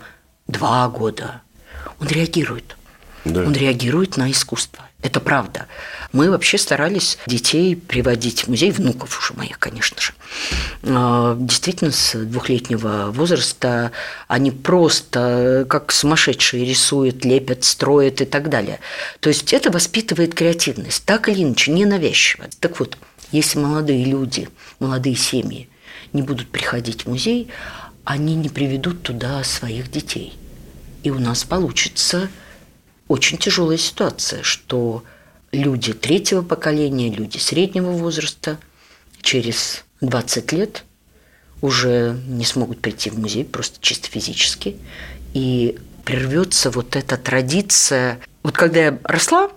два 0.50 0.88
года, 0.88 1.42
он 2.00 2.08
реагирует. 2.08 2.76
Да. 3.24 3.42
Он 3.42 3.52
реагирует 3.52 4.16
на 4.16 4.30
искусство. 4.30 4.86
Это 5.02 5.20
правда. 5.20 5.66
Мы 6.12 6.30
вообще 6.30 6.58
старались 6.58 7.18
детей 7.26 7.74
приводить 7.74 8.42
в 8.44 8.48
музей, 8.48 8.70
внуков 8.70 9.18
уже 9.18 9.32
моих, 9.34 9.58
конечно 9.58 9.98
же. 10.00 10.12
А, 10.82 11.36
действительно, 11.38 11.90
с 11.90 12.14
двухлетнего 12.18 13.10
возраста 13.10 13.92
они 14.28 14.50
просто 14.50 15.64
как 15.68 15.92
сумасшедшие 15.92 16.66
рисуют, 16.66 17.24
лепят, 17.24 17.64
строят 17.64 18.20
и 18.20 18.26
так 18.26 18.50
далее. 18.50 18.80
То 19.20 19.30
есть 19.30 19.54
это 19.54 19.70
воспитывает 19.70 20.34
креативность, 20.34 21.04
так 21.06 21.28
или 21.30 21.44
иначе, 21.44 21.72
ненавязчиво. 21.72 22.46
Так 22.58 22.78
вот, 22.78 22.98
если 23.32 23.58
молодые 23.58 24.04
люди, 24.04 24.48
молодые 24.80 25.16
семьи 25.16 25.68
не 26.12 26.20
будут 26.20 26.48
приходить 26.48 27.04
в 27.04 27.08
музей, 27.08 27.48
они 28.04 28.34
не 28.34 28.50
приведут 28.50 29.02
туда 29.02 29.42
своих 29.44 29.90
детей. 29.90 30.34
И 31.02 31.10
у 31.10 31.18
нас 31.18 31.44
получится 31.44 32.28
очень 33.08 33.38
тяжелая 33.38 33.78
ситуация, 33.78 34.42
что 34.42 35.04
люди 35.52 35.92
третьего 35.92 36.42
поколения, 36.42 37.10
люди 37.10 37.38
среднего 37.38 37.90
возраста 37.90 38.58
через 39.20 39.84
20 40.00 40.52
лет 40.52 40.84
уже 41.60 42.18
не 42.26 42.44
смогут 42.44 42.80
прийти 42.80 43.10
в 43.10 43.18
музей 43.18 43.44
просто 43.44 43.78
чисто 43.80 44.08
физически. 44.08 44.76
И 45.34 45.78
прервется 46.04 46.70
вот 46.70 46.96
эта 46.96 47.16
традиция. 47.16 48.20
Вот 48.42 48.56
когда 48.56 48.80
я 48.80 48.98
росла, 49.04 49.50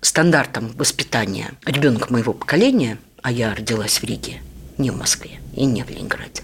стандартом 0.00 0.72
воспитания 0.76 1.52
ребенка 1.66 2.12
моего 2.12 2.32
поколения, 2.32 2.98
а 3.22 3.30
я 3.30 3.54
родилась 3.54 4.00
в 4.00 4.04
Риге, 4.04 4.40
не 4.80 4.90
в 4.90 4.96
Москве 4.96 5.40
и 5.54 5.64
не 5.64 5.84
в 5.84 5.90
Ленинграде, 5.90 6.42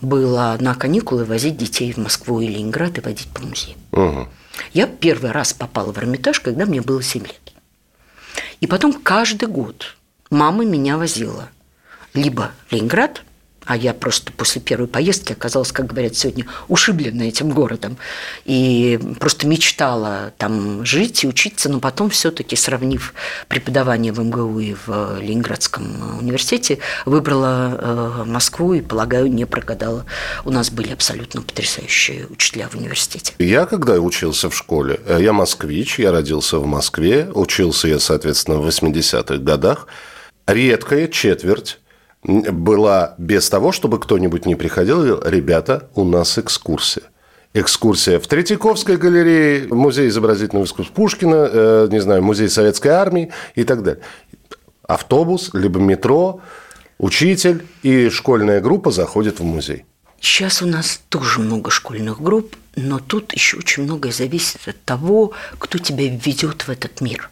было 0.00 0.56
на 0.60 0.74
каникулы 0.74 1.24
возить 1.24 1.56
детей 1.56 1.92
в 1.92 1.98
Москву 1.98 2.40
и 2.40 2.48
Ленинград 2.48 2.98
и 2.98 3.00
водить 3.00 3.28
по 3.28 3.42
музеям. 3.42 3.78
Угу. 3.92 4.28
Я 4.72 4.86
первый 4.86 5.30
раз 5.30 5.52
попала 5.52 5.92
в 5.92 5.98
Эрмитаж, 5.98 6.40
когда 6.40 6.66
мне 6.66 6.80
было 6.80 7.02
7 7.02 7.22
лет. 7.22 7.52
И 8.60 8.66
потом 8.66 8.92
каждый 8.92 9.48
год 9.48 9.96
мама 10.30 10.64
меня 10.64 10.96
возила 10.96 11.50
либо 12.14 12.52
в 12.68 12.72
Ленинград– 12.72 13.22
а 13.64 13.76
я 13.76 13.94
просто 13.94 14.32
после 14.32 14.60
первой 14.60 14.88
поездки 14.88 15.32
оказалась, 15.32 15.72
как 15.72 15.86
говорят 15.86 16.16
сегодня, 16.16 16.46
ушиблена 16.68 17.24
этим 17.24 17.50
городом. 17.50 17.96
И 18.44 18.98
просто 19.20 19.46
мечтала 19.46 20.32
там 20.38 20.84
жить 20.84 21.24
и 21.24 21.26
учиться, 21.26 21.68
но 21.68 21.80
потом 21.80 22.10
все-таки, 22.10 22.56
сравнив 22.56 23.14
преподавание 23.48 24.12
в 24.12 24.20
МГУ 24.20 24.58
и 24.60 24.74
в 24.74 25.18
Ленинградском 25.20 26.18
университете, 26.20 26.78
выбрала 27.06 27.78
э, 27.78 28.24
Москву 28.26 28.74
и, 28.74 28.80
полагаю, 28.80 29.30
не 29.32 29.44
прогадала. 29.44 30.04
У 30.44 30.50
нас 30.50 30.70
были 30.70 30.92
абсолютно 30.92 31.42
потрясающие 31.42 32.26
учителя 32.26 32.68
в 32.68 32.76
университете. 32.76 33.34
Я, 33.38 33.66
когда 33.66 33.94
учился 33.94 34.50
в 34.50 34.56
школе, 34.56 35.00
э, 35.06 35.18
я 35.20 35.32
москвич, 35.32 35.98
я 35.98 36.12
родился 36.12 36.58
в 36.58 36.66
Москве, 36.66 37.30
учился 37.34 37.88
я, 37.88 37.98
соответственно, 37.98 38.58
в 38.58 38.66
80-х 38.66 39.38
годах, 39.38 39.86
редкая 40.46 41.08
четверть 41.08 41.78
была 42.24 43.14
без 43.18 43.48
того, 43.48 43.72
чтобы 43.72 44.00
кто-нибудь 44.00 44.46
не 44.46 44.54
приходил 44.54 45.20
ребята, 45.22 45.88
у 45.94 46.04
нас 46.04 46.38
экскурсия. 46.38 47.04
Экскурсия 47.52 48.18
в 48.18 48.26
Третьяковской 48.26 48.96
галерее, 48.96 49.68
музей 49.68 50.08
изобразительного 50.08 50.64
искусства 50.64 50.92
Пушкина, 50.94 51.48
э, 51.52 51.88
не 51.90 52.00
знаю, 52.00 52.22
музей 52.22 52.48
советской 52.48 52.88
армии 52.88 53.30
и 53.54 53.62
так 53.64 53.82
далее. 53.82 54.02
Автобус, 54.82 55.50
либо 55.52 55.78
метро, 55.78 56.40
учитель 56.98 57.64
и 57.82 58.08
школьная 58.08 58.60
группа 58.60 58.90
заходит 58.90 59.38
в 59.38 59.44
музей. 59.44 59.84
Сейчас 60.20 60.62
у 60.62 60.66
нас 60.66 61.00
тоже 61.10 61.40
много 61.40 61.70
школьных 61.70 62.20
групп, 62.20 62.56
но 62.74 62.98
тут 62.98 63.32
еще 63.34 63.58
очень 63.58 63.84
многое 63.84 64.10
зависит 64.10 64.66
от 64.66 64.82
того, 64.84 65.32
кто 65.58 65.78
тебя 65.78 66.08
ведет 66.08 66.62
в 66.62 66.70
этот 66.70 67.00
мир. 67.02 67.30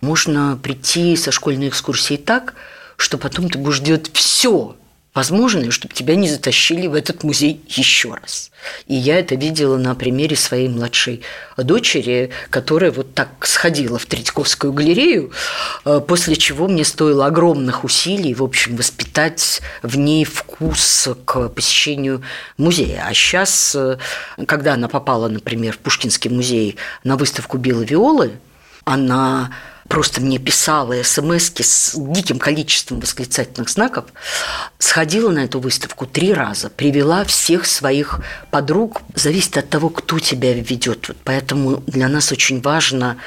Можно 0.00 0.58
прийти 0.60 1.16
со 1.16 1.30
школьной 1.30 1.68
экскурсией 1.68 2.20
так– 2.20 2.54
что 2.96 3.18
потом 3.18 3.48
ты 3.48 3.58
будешь 3.58 3.80
делать 3.80 4.10
все 4.12 4.76
возможное, 5.14 5.70
чтобы 5.70 5.94
тебя 5.94 6.16
не 6.16 6.28
затащили 6.28 6.88
в 6.88 6.94
этот 6.94 7.22
музей 7.22 7.62
еще 7.68 8.14
раз. 8.14 8.50
И 8.88 8.94
я 8.94 9.20
это 9.20 9.36
видела 9.36 9.76
на 9.76 9.94
примере 9.94 10.34
своей 10.34 10.68
младшей 10.68 11.22
дочери, 11.56 12.30
которая 12.50 12.90
вот 12.90 13.14
так 13.14 13.28
сходила 13.46 13.98
в 13.98 14.06
Третьяковскую 14.06 14.72
галерею, 14.72 15.30
э, 15.84 16.00
после 16.06 16.34
чего 16.34 16.66
мне 16.66 16.84
стоило 16.84 17.26
огромных 17.26 17.84
усилий, 17.84 18.34
в 18.34 18.42
общем, 18.42 18.74
воспитать 18.76 19.62
в 19.82 19.96
ней 19.96 20.24
вкус 20.24 21.08
к 21.24 21.48
посещению 21.48 22.22
музея. 22.58 23.04
А 23.06 23.14
сейчас, 23.14 23.74
э, 23.76 23.98
когда 24.46 24.74
она 24.74 24.88
попала, 24.88 25.28
например, 25.28 25.74
в 25.74 25.78
Пушкинский 25.78 26.30
музей 26.30 26.76
на 27.04 27.16
выставку 27.16 27.56
«Белой 27.56 27.86
виолы», 27.86 28.32
она 28.84 29.52
просто 29.94 30.20
мне 30.20 30.40
писала 30.40 31.00
смс 31.04 31.52
с 31.54 31.92
диким 31.94 32.40
количеством 32.40 32.98
восклицательных 32.98 33.70
знаков, 33.70 34.06
сходила 34.80 35.30
на 35.30 35.44
эту 35.44 35.60
выставку 35.60 36.04
три 36.04 36.32
раза, 36.32 36.68
привела 36.68 37.22
всех 37.22 37.64
своих 37.64 38.18
подруг. 38.50 39.02
Зависит 39.14 39.56
от 39.56 39.70
того, 39.70 39.90
кто 39.90 40.18
тебя 40.18 40.52
ведет. 40.52 41.12
Поэтому 41.22 41.76
для 41.86 42.08
нас 42.08 42.32
очень 42.32 42.60
важно 42.60 43.18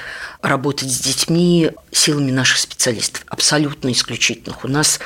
работать 0.41 0.91
с 0.91 0.99
детьми 0.99 1.71
силами 1.93 2.31
наших 2.31 2.57
специалистов, 2.57 3.23
абсолютно 3.29 3.89
исключительных. 3.93 4.65
У 4.65 4.67
нас 4.67 4.99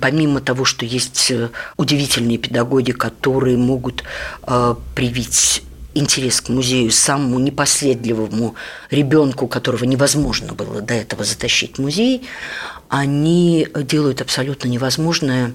помимо 0.00 0.40
того, 0.40 0.64
что 0.64 0.84
есть 0.84 1.32
удивительные 1.76 2.38
педагоги, 2.38 2.90
которые 2.90 3.56
могут 3.56 4.02
э, 4.42 4.74
привить 4.96 5.62
интерес 5.94 6.40
к 6.40 6.48
музею 6.48 6.90
самому 6.90 7.38
непоследливому 7.38 8.54
ребенку, 8.90 9.48
которого 9.48 9.84
невозможно 9.84 10.54
было 10.54 10.80
до 10.80 10.94
этого 10.94 11.24
затащить 11.24 11.76
в 11.76 11.80
музей, 11.80 12.26
они 12.88 13.68
делают 13.74 14.20
абсолютно 14.20 14.68
невозможное 14.68 15.52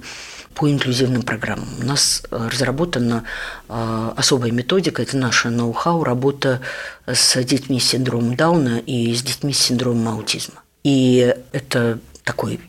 по 0.56 0.70
инклюзивным 0.70 1.22
программам. 1.22 1.68
У 1.82 1.86
нас 1.86 2.24
э, 2.32 2.50
разработана 2.52 3.26
э, 3.68 4.12
особая 4.16 4.52
методика, 4.52 5.02
это 5.02 5.18
наша 5.18 5.50
ноу-хау, 5.50 6.04
работа 6.04 6.62
с 7.06 7.44
детьми 7.44 7.80
с 7.80 7.90
синдромом 7.90 8.36
Дауна 8.36 8.78
и 8.80 9.14
с 9.14 9.22
детьми 9.22 9.54
с 9.54 9.60
синдромом 9.60 10.08
аутизма. 10.08 10.62
И 10.84 11.36
это 11.52 12.00
такой 12.24 12.60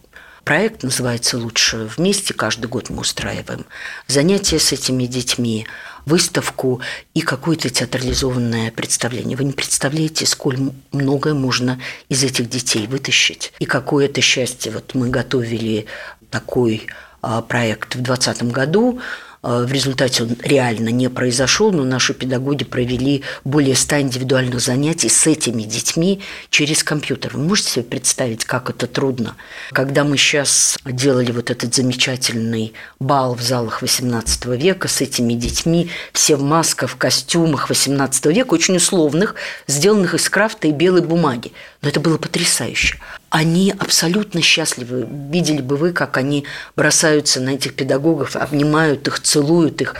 проект, 0.42 0.82
называется 0.82 1.38
«Лучше 1.38 1.88
вместе». 1.96 2.34
Каждый 2.34 2.66
год 2.66 2.90
мы 2.90 3.00
устраиваем 3.00 3.66
занятия 4.06 4.58
с 4.58 4.72
этими 4.72 5.06
детьми, 5.06 5.66
выставку 6.06 6.80
и 7.14 7.20
какое-то 7.20 7.68
театрализованное 7.68 8.70
представление. 8.70 9.36
Вы 9.36 9.44
не 9.44 9.52
представляете, 9.52 10.24
сколь 10.24 10.56
многое 10.92 11.34
можно 11.34 11.80
из 12.08 12.22
этих 12.24 12.48
детей 12.48 12.86
вытащить. 12.86 13.52
И 13.58 13.66
какое 13.66 14.06
это 14.06 14.20
счастье. 14.20 14.72
Вот 14.72 14.94
мы 14.94 15.10
готовили 15.10 15.86
такой 16.30 16.86
а, 17.22 17.42
проект 17.42 17.96
в 17.96 18.02
2020 18.02 18.52
году 18.52 19.00
в 19.46 19.72
результате 19.72 20.24
он 20.24 20.36
реально 20.42 20.88
не 20.88 21.08
произошел, 21.08 21.70
но 21.70 21.84
наши 21.84 22.14
педагоги 22.14 22.64
провели 22.64 23.22
более 23.44 23.76
100 23.76 24.00
индивидуальных 24.00 24.60
занятий 24.60 25.08
с 25.08 25.24
этими 25.26 25.62
детьми 25.62 26.20
через 26.50 26.82
компьютер. 26.82 27.30
Вы 27.34 27.44
можете 27.44 27.70
себе 27.70 27.84
представить, 27.84 28.44
как 28.44 28.70
это 28.70 28.88
трудно? 28.88 29.36
Когда 29.70 30.02
мы 30.02 30.16
сейчас 30.16 30.76
делали 30.84 31.30
вот 31.30 31.50
этот 31.50 31.74
замечательный 31.74 32.72
бал 32.98 33.36
в 33.36 33.42
залах 33.42 33.84
XVIII 33.84 34.56
века 34.56 34.88
с 34.88 35.00
этими 35.00 35.34
детьми, 35.34 35.90
все 36.12 36.34
в 36.34 36.42
масках, 36.42 36.90
в 36.90 36.96
костюмах 36.96 37.70
XVIII 37.70 38.32
века, 38.32 38.54
очень 38.54 38.76
условных, 38.76 39.36
сделанных 39.68 40.14
из 40.14 40.28
крафта 40.28 40.66
и 40.66 40.72
белой 40.72 41.02
бумаги. 41.02 41.52
Но 41.82 41.88
это 41.88 42.00
было 42.00 42.18
потрясающе 42.18 42.98
они 43.30 43.72
абсолютно 43.78 44.40
счастливы. 44.40 45.06
Видели 45.30 45.60
бы 45.60 45.76
вы, 45.76 45.92
как 45.92 46.16
они 46.16 46.44
бросаются 46.76 47.40
на 47.40 47.50
этих 47.50 47.74
педагогов, 47.74 48.36
обнимают 48.36 49.06
их, 49.08 49.20
целуют 49.20 49.80
их. 49.80 49.96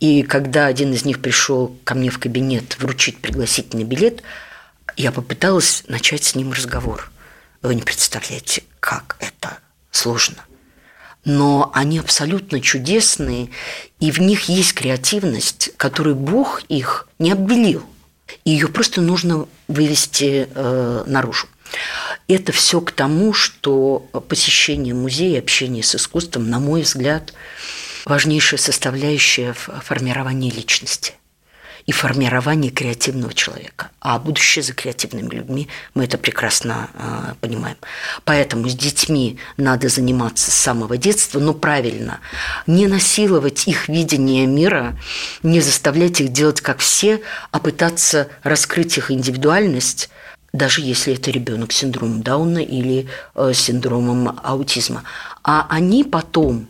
И 0.00 0.22
когда 0.22 0.66
один 0.66 0.92
из 0.92 1.04
них 1.04 1.20
пришел 1.20 1.76
ко 1.84 1.94
мне 1.94 2.10
в 2.10 2.18
кабинет 2.18 2.78
вручить 2.78 3.18
пригласительный 3.18 3.84
билет, 3.84 4.22
я 4.96 5.12
попыталась 5.12 5.84
начать 5.88 6.24
с 6.24 6.34
ним 6.34 6.52
разговор. 6.52 7.10
Вы 7.62 7.74
не 7.74 7.82
представляете, 7.82 8.62
как 8.80 9.16
это 9.20 9.58
сложно. 9.90 10.42
но 11.26 11.72
они 11.74 11.98
абсолютно 11.98 12.60
чудесные, 12.60 13.50
и 13.98 14.12
в 14.12 14.20
них 14.20 14.48
есть 14.48 14.74
креативность, 14.74 15.72
которой 15.76 16.14
Бог 16.14 16.62
их 16.68 17.08
не 17.18 17.32
обделил. 17.32 17.82
Ее 18.44 18.68
просто 18.68 19.00
нужно 19.00 19.46
вывести 19.66 20.48
э, 20.48 21.04
наружу. 21.06 21.48
Это 22.28 22.52
все 22.52 22.80
к 22.80 22.92
тому, 22.92 23.32
что 23.32 24.08
посещение 24.28 24.94
музея, 24.94 25.38
общение 25.38 25.82
с 25.82 25.94
искусством, 25.94 26.50
на 26.50 26.58
мой 26.58 26.82
взгляд, 26.82 27.32
важнейшая 28.04 28.58
составляющая 28.58 29.52
в 29.52 29.80
формировании 29.82 30.50
личности– 30.50 31.14
и 31.86 31.92
формирование 31.92 32.72
креативного 32.72 33.32
человека. 33.32 33.90
А 34.00 34.18
будущее 34.18 34.62
за 34.62 34.74
креативными 34.74 35.32
людьми, 35.32 35.68
мы 35.94 36.04
это 36.04 36.18
прекрасно 36.18 36.90
э, 36.94 37.34
понимаем. 37.40 37.76
Поэтому 38.24 38.68
с 38.68 38.74
детьми 38.74 39.38
надо 39.56 39.88
заниматься 39.88 40.50
с 40.50 40.54
самого 40.54 40.96
детства, 40.96 41.38
но 41.38 41.54
правильно. 41.54 42.18
Не 42.66 42.88
насиловать 42.88 43.68
их 43.68 43.88
видение 43.88 44.46
мира, 44.46 44.98
не 45.44 45.60
заставлять 45.60 46.20
их 46.20 46.32
делать 46.32 46.60
как 46.60 46.78
все, 46.78 47.22
а 47.52 47.60
пытаться 47.60 48.28
раскрыть 48.42 48.98
их 48.98 49.12
индивидуальность, 49.12 50.10
даже 50.56 50.80
если 50.80 51.14
это 51.14 51.30
ребенок 51.30 51.72
с 51.72 51.76
синдромом 51.76 52.22
Дауна 52.22 52.58
или 52.58 53.06
э, 53.34 53.52
синдромом 53.54 54.38
аутизма. 54.42 55.04
А 55.42 55.66
они 55.70 56.04
потом 56.04 56.68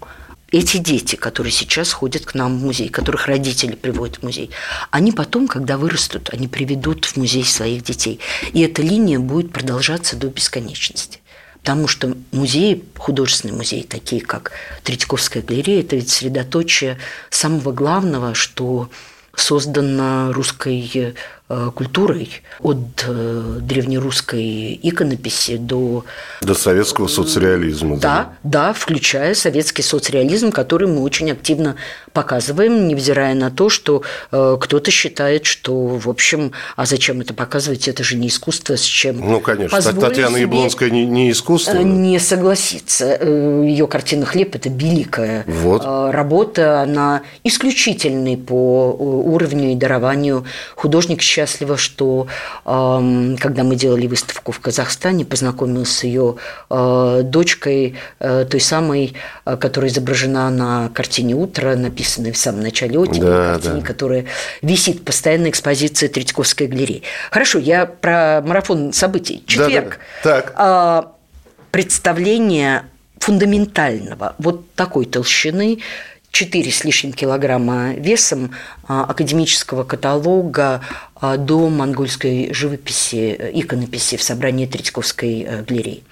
эти 0.52 0.76
дети, 0.76 1.16
которые 1.16 1.52
сейчас 1.52 1.92
ходят 1.92 2.24
к 2.24 2.34
нам 2.34 2.58
в 2.58 2.62
музей, 2.62 2.88
которых 2.88 3.26
родители 3.26 3.74
приводят 3.74 4.16
в 4.16 4.22
музей, 4.22 4.50
они 4.90 5.12
потом, 5.12 5.48
когда 5.48 5.76
вырастут, 5.76 6.30
они 6.32 6.48
приведут 6.48 7.04
в 7.04 7.16
музей 7.16 7.44
своих 7.44 7.82
детей. 7.82 8.20
И 8.52 8.60
эта 8.60 8.82
линия 8.82 9.18
будет 9.18 9.52
продолжаться 9.52 10.16
до 10.16 10.28
бесконечности. 10.28 11.20
Потому 11.60 11.88
что 11.88 12.16
музеи, 12.30 12.84
художественные 12.96 13.56
музеи, 13.56 13.82
такие 13.82 14.22
как 14.22 14.52
Третьяковская 14.84 15.42
галерея, 15.42 15.80
это 15.80 15.96
ведь 15.96 16.10
средоточие 16.10 16.96
самого 17.28 17.72
главного, 17.72 18.34
что 18.34 18.88
создано 19.34 20.32
русской 20.32 20.78
Э, 20.98 21.12
культурой 21.48 22.42
от 22.60 23.04
э, 23.06 23.58
древнерусской 23.60 24.80
иконописи 24.82 25.56
до... 25.56 26.04
До 26.40 26.54
советского 26.54 27.06
соцреализма. 27.06 27.98
Да, 27.98 28.32
да, 28.42 28.68
да, 28.68 28.72
включая 28.72 29.34
советский 29.34 29.82
соцреализм, 29.82 30.50
который 30.50 30.88
мы 30.88 31.02
очень 31.02 31.30
активно 31.30 31.76
показываем, 32.12 32.88
невзирая 32.88 33.34
на 33.34 33.52
то, 33.52 33.68
что 33.68 34.02
э, 34.32 34.56
кто-то 34.60 34.90
считает, 34.90 35.46
что, 35.46 35.86
в 35.86 36.08
общем, 36.08 36.50
а 36.74 36.84
зачем 36.84 37.20
это 37.20 37.32
показывать, 37.32 37.86
это 37.86 38.02
же 38.02 38.16
не 38.16 38.26
искусство, 38.26 38.76
с 38.76 38.82
чем... 38.82 39.20
Ну, 39.20 39.40
конечно, 39.40 39.80
Татьяна 39.80 40.38
Яблонская 40.38 40.90
не, 40.90 41.06
не 41.06 41.30
искусство. 41.30 41.76
Э, 41.76 41.82
не 41.84 42.18
согласиться. 42.18 43.22
Ее 43.22 43.86
картина 43.86 44.26
«Хлеб»– 44.26 44.54
это 44.56 44.68
великая 44.68 45.44
вот. 45.46 45.84
работа, 45.84 46.80
она 46.80 47.22
исключительный 47.44 48.36
по 48.36 48.90
уровню 48.90 49.72
и 49.72 49.74
дарованию 49.76 50.44
художник 50.74 51.22
счастлива, 51.36 51.76
что 51.76 52.26
когда 52.64 53.62
мы 53.62 53.76
делали 53.76 54.06
выставку 54.06 54.52
в 54.52 54.60
Казахстане, 54.60 55.24
познакомилась 55.24 55.92
с 55.92 56.04
ее 56.04 56.36
э, 56.70 57.20
дочкой, 57.24 57.96
э, 58.18 58.46
той 58.48 58.60
самой, 58.60 59.14
э, 59.44 59.56
которая 59.56 59.90
изображена 59.90 60.50
на 60.50 60.88
картине 60.88 61.34
«Утро», 61.34 61.76
написанной 61.76 62.32
в 62.32 62.38
самом 62.38 62.62
начале 62.62 62.98
оттепели, 62.98 63.20
да, 63.20 63.52
картине, 63.52 63.80
да. 63.80 63.86
которая 63.86 64.24
висит 64.62 65.04
постоянно 65.04 65.50
экспозиции 65.50 66.08
Третьяковской 66.08 66.66
галереи. 66.66 67.02
Хорошо, 67.30 67.58
я 67.58 67.86
про 67.86 68.42
марафон 68.44 68.92
событий. 68.92 69.42
Четверг. 69.46 69.98
Да, 70.24 70.30
да, 70.30 70.36
да. 70.36 70.40
Так. 70.42 70.54
А, 70.56 71.12
представление 71.70 72.84
фундаментального 73.18 74.34
вот 74.38 74.72
такой 74.74 75.04
толщины 75.06 75.80
4 76.36 76.70
с 76.70 76.84
лишним 76.84 77.14
килограмма 77.14 77.94
весом 77.94 78.50
а, 78.86 79.04
академического 79.04 79.84
каталога 79.84 80.82
а, 81.14 81.38
до 81.38 81.70
монгольской 81.70 82.52
живописи, 82.52 83.36
э, 83.38 83.50
иконописи 83.54 84.18
в 84.18 84.22
собрании 84.22 84.66
Третьяковской 84.66 85.46
э, 85.48 85.62
галереи. 85.62 86.02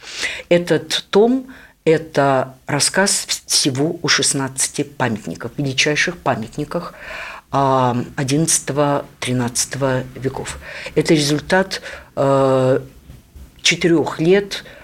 Этот 0.48 1.04
том– 1.10 1.48
это 1.84 2.54
рассказ 2.66 3.26
всего 3.44 3.98
о 4.00 4.08
16 4.08 4.96
памятниках, 4.96 5.50
величайших 5.58 6.16
памятниках 6.16 6.94
XI-XIII 7.52 9.04
а, 9.82 10.04
веков. 10.14 10.58
Это 10.94 11.12
результат 11.12 11.82
э, 12.16 12.80
четырех 13.60 14.20
лет– 14.20 14.64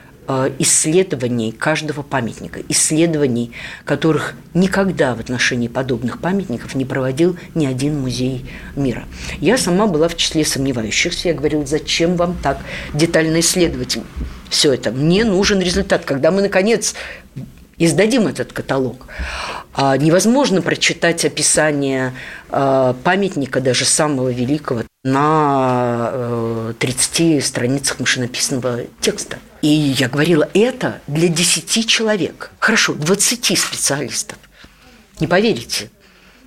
исследований 0.59 1.53
каждого 1.53 2.03
памятника, 2.03 2.61
исследований, 2.69 3.53
которых 3.85 4.35
никогда 4.55 5.15
в 5.15 5.21
отношении 5.21 5.69
подобных 5.69 6.21
памятников 6.21 6.75
не 6.75 6.85
проводил 6.85 7.37
ни 7.55 7.67
один 7.67 8.01
музей 8.01 8.45
мира. 8.77 9.05
Я 9.41 9.57
сама 9.57 9.87
была 9.87 10.09
в 10.09 10.17
числе 10.17 10.45
сомневающихся. 10.45 11.29
Я 11.29 11.35
говорила, 11.35 11.67
зачем 11.67 12.17
вам 12.17 12.37
так 12.43 12.59
детально 12.95 13.41
исследовать 13.41 13.99
все 14.49 14.73
это? 14.73 14.91
Мне 14.91 15.25
нужен 15.25 15.61
результат. 15.61 16.05
Когда 16.05 16.31
мы, 16.31 16.43
наконец, 16.43 16.95
издадим 17.79 18.27
этот 18.27 18.53
каталог. 18.53 19.07
А 19.73 19.97
невозможно 19.97 20.63
прочитать 20.63 21.25
описание 21.25 22.13
э, 22.49 22.95
памятника, 23.05 23.61
даже 23.61 23.85
самого 23.85 24.31
великого, 24.31 24.83
на 25.05 26.75
30 26.79 27.21
э, 27.21 27.41
страницах 27.41 28.01
машинописного 28.01 28.81
текста. 29.01 29.39
И 29.63 29.69
я 29.69 30.09
говорила, 30.09 30.49
это 30.55 31.01
для 31.07 31.29
10 31.29 31.89
человек. 31.89 32.51
Хорошо, 32.59 32.95
20 32.95 33.59
специалистов. 33.59 34.39
Не 35.21 35.27
поверите, 35.27 35.91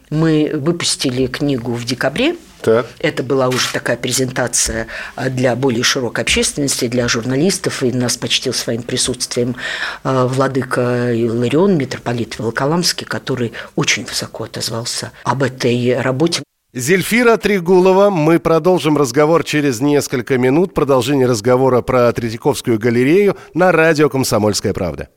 мы 0.09 0.51
выпустили 0.53 1.27
книгу 1.27 1.73
в 1.73 1.85
декабре. 1.85 2.35
Так. 2.61 2.87
Это 2.99 3.23
была 3.23 3.49
уже 3.49 3.71
такая 3.73 3.97
презентация 3.97 4.87
а, 5.15 5.29
для 5.29 5.53
более 5.55 5.83
широкой 5.83 6.23
общественности, 6.23 6.87
для 6.87 7.09
журналистов, 7.09 7.83
и 7.83 7.91
нас 7.91 8.15
почтил 8.15 8.53
своим 8.53 8.83
присутствием 8.83 9.55
а, 10.03 10.27
владыка 10.27 11.13
Иларион, 11.13 11.77
митрополит 11.77 12.39
Волоколамский, 12.39 13.05
который 13.05 13.51
очень 13.75 14.05
высоко 14.05 14.45
отозвался 14.45 15.11
об 15.25 15.43
этой 15.43 15.99
работе. 16.01 16.43
Зельфира 16.73 17.37
Тригулова. 17.37 18.09
Мы 18.09 18.39
продолжим 18.39 18.97
разговор 18.97 19.43
через 19.43 19.79
несколько 19.79 20.39
минут. 20.39 20.73
Продолжение 20.73 21.27
разговора 21.27 21.81
про 21.81 22.11
Третьяковскую 22.13 22.79
галерею 22.79 23.37
на 23.53 23.71
радио 23.71 24.09
«Комсомольская 24.09 24.73
правда». 24.73 25.09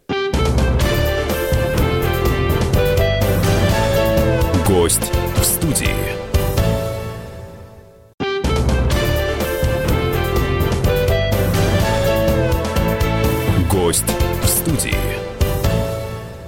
Гость 4.86 5.10
в 5.34 5.42
студии. 5.42 5.88
Гость 13.68 14.04
в 14.42 14.46
студии. 14.46 14.94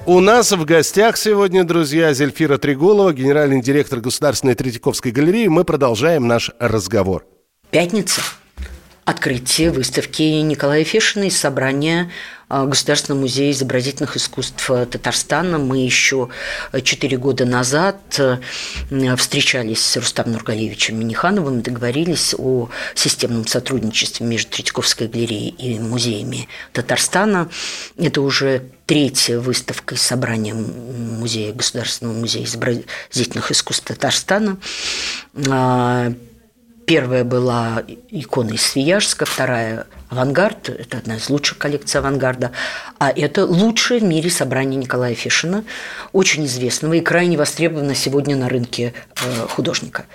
У 0.06 0.20
нас 0.20 0.52
в 0.52 0.64
гостях 0.64 1.16
сегодня, 1.16 1.64
друзья, 1.64 2.14
Зельфира 2.14 2.58
Тригулова, 2.58 3.12
генеральный 3.12 3.60
директор 3.60 3.98
Государственной 3.98 4.54
Третьяковской 4.54 5.10
галереи. 5.10 5.48
Мы 5.48 5.64
продолжаем 5.64 6.28
наш 6.28 6.52
разговор. 6.60 7.26
Пятница. 7.72 8.20
Открытие 9.08 9.70
выставки 9.70 10.20
Николая 10.20 10.84
Фешина 10.84 11.24
из 11.24 11.38
собрания 11.38 12.10
а, 12.50 12.66
Государственного 12.66 13.22
музея 13.22 13.52
изобразительных 13.52 14.18
искусств 14.18 14.66
Татарстана. 14.66 15.56
Мы 15.56 15.78
еще 15.78 16.28
четыре 16.82 17.16
года 17.16 17.46
назад 17.46 17.96
встречались 19.16 19.82
с 19.82 19.96
Рустамом 19.96 20.32
Нургалевичем 20.32 21.00
Минихановым 21.00 21.60
и 21.60 21.62
договорились 21.62 22.34
о 22.36 22.68
системном 22.94 23.46
сотрудничестве 23.46 24.26
между 24.26 24.50
Третьяковской 24.50 25.08
галереей 25.08 25.54
и 25.56 25.78
музеями 25.78 26.46
Татарстана. 26.74 27.48
Это 27.96 28.20
уже 28.20 28.64
третья 28.84 29.38
выставка 29.38 29.94
из 29.94 30.02
собрания 30.02 30.52
музея 30.52 31.54
Государственного 31.54 32.14
музея 32.14 32.44
изобразительных 32.44 33.52
искусств 33.52 33.86
Татарстана. 33.86 34.58
Первая 36.88 37.22
была 37.22 37.84
икона 38.08 38.52
из 38.52 38.62
Свияжска, 38.62 39.26
вторая– 39.26 39.86
«Авангард». 40.08 40.70
Это 40.70 40.96
одна 40.96 41.16
из 41.16 41.28
лучших 41.28 41.58
коллекций 41.58 42.00
«Авангарда». 42.00 42.52
А 42.98 43.10
это 43.10 43.44
лучшее 43.44 44.00
в 44.00 44.04
мире 44.04 44.30
собрание 44.30 44.76
Николая 44.76 45.14
Фишина, 45.14 45.64
очень 46.14 46.46
известного 46.46 46.94
и 46.94 47.02
крайне 47.02 47.36
востребованного 47.36 47.94
сегодня 47.94 48.36
на 48.36 48.48
рынке 48.48 48.94
э, 49.16 49.46
художника. 49.48 50.06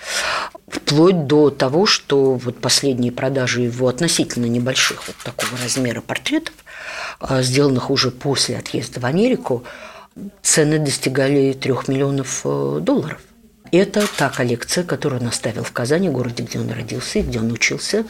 Вплоть 0.68 1.28
до 1.28 1.52
того, 1.52 1.86
что 1.86 2.34
вот 2.34 2.60
последние 2.60 3.12
продажи 3.12 3.62
его 3.62 3.88
относительно 3.88 4.48
небольших 4.48 5.06
вот 5.06 5.16
такого 5.18 5.52
размера 5.62 6.02
портретов, 6.02 6.56
э, 7.22 7.44
сделанных 7.44 7.92
уже 7.92 8.10
после 8.10 8.58
отъезда 8.58 9.00
в 9.00 9.06
Америку, 9.06 9.64
цены 10.42 10.80
достигали 10.80 11.54
трех 11.54 11.88
миллионов 11.88 12.42
э, 12.46 12.80
долларов. 12.82 13.20
Это 13.74 14.06
та 14.18 14.30
коллекция, 14.30 14.84
которую 14.84 15.22
он 15.22 15.30
оставил 15.30 15.64
в 15.64 15.72
Казани, 15.72 16.08
городе, 16.08 16.44
где 16.44 16.60
он 16.60 16.70
родился 16.70 17.18
и 17.18 17.22
где 17.24 17.40
он 17.40 17.52
учился. 17.52 18.06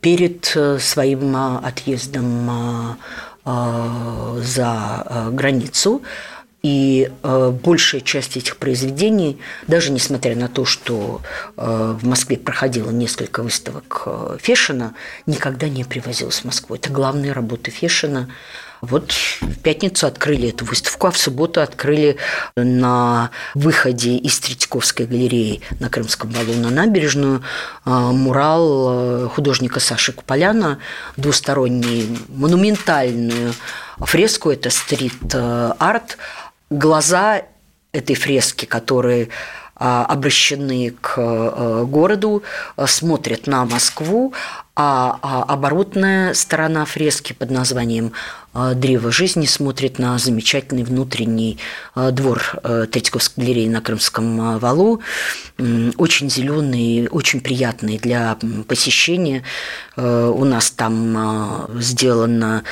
Перед 0.00 0.56
э, 0.56 0.78
своим 0.78 1.36
а, 1.36 1.58
отъездом 1.58 2.96
а, 3.44 4.38
за 4.40 5.28
границу. 5.32 6.02
И 6.62 7.10
э, 7.22 7.50
большая 7.50 8.02
часть 8.02 8.36
этих 8.36 8.58
произведений, 8.58 9.38
даже 9.66 9.90
несмотря 9.92 10.36
на 10.36 10.48
то, 10.48 10.66
что 10.66 11.22
э, 11.56 11.96
в 11.98 12.06
Москве 12.06 12.36
проходило 12.36 12.90
несколько 12.90 13.42
выставок 13.42 14.02
э, 14.04 14.36
Фешина, 14.40 14.94
никогда 15.26 15.70
не 15.70 15.84
привозилась 15.84 16.40
в 16.40 16.44
Москву. 16.44 16.76
Это 16.76 16.90
главные 16.90 17.32
работы 17.32 17.70
Фешина. 17.70 18.28
Вот 18.82 19.12
в 19.40 19.58
пятницу 19.60 20.06
открыли 20.06 20.48
эту 20.48 20.64
выставку, 20.64 21.06
а 21.06 21.10
в 21.10 21.18
субботу 21.18 21.60
открыли 21.60 22.16
на 22.56 23.30
выходе 23.54 24.16
из 24.16 24.38
Третьяковской 24.40 25.06
галереи 25.06 25.60
на 25.80 25.90
Крымском 25.90 26.30
валу 26.30 26.54
на 26.54 26.70
набережную 26.70 27.42
э, 27.84 27.90
мурал 27.90 28.88
э, 28.90 29.28
художника 29.28 29.80
Саши 29.80 30.12
Куполяна, 30.12 30.78
двусторонний, 31.16 32.18
монументальную 32.28 33.54
фреску, 33.98 34.50
это 34.50 34.70
стрит-арт, 34.70 36.16
глаза 36.70 37.42
этой 37.92 38.14
фрески, 38.14 38.64
которые 38.64 39.28
а, 39.82 40.04
обращены 40.04 40.94
к 41.00 41.14
э, 41.16 41.84
городу, 41.86 42.42
э, 42.76 42.86
смотрят 42.86 43.46
на 43.46 43.64
Москву, 43.64 44.34
а, 44.76 45.18
а 45.22 45.42
оборотная 45.44 46.34
сторона 46.34 46.84
фрески 46.84 47.32
под 47.32 47.50
названием 47.50 48.12
«Древо 48.52 49.12
жизни» 49.12 49.46
смотрит 49.46 49.98
на 50.00 50.18
замечательный 50.18 50.82
внутренний 50.82 51.58
двор 51.94 52.42
Третьяковской 52.90 53.40
галереи 53.40 53.68
на 53.68 53.80
Крымском 53.80 54.58
валу, 54.58 55.00
очень 55.56 56.28
зеленый, 56.28 57.08
очень 57.08 57.40
приятный 57.40 57.98
для 57.98 58.36
посещения. 58.66 59.44
У 59.96 60.44
нас 60.44 60.72
там 60.72 61.68
сделана 61.80 62.64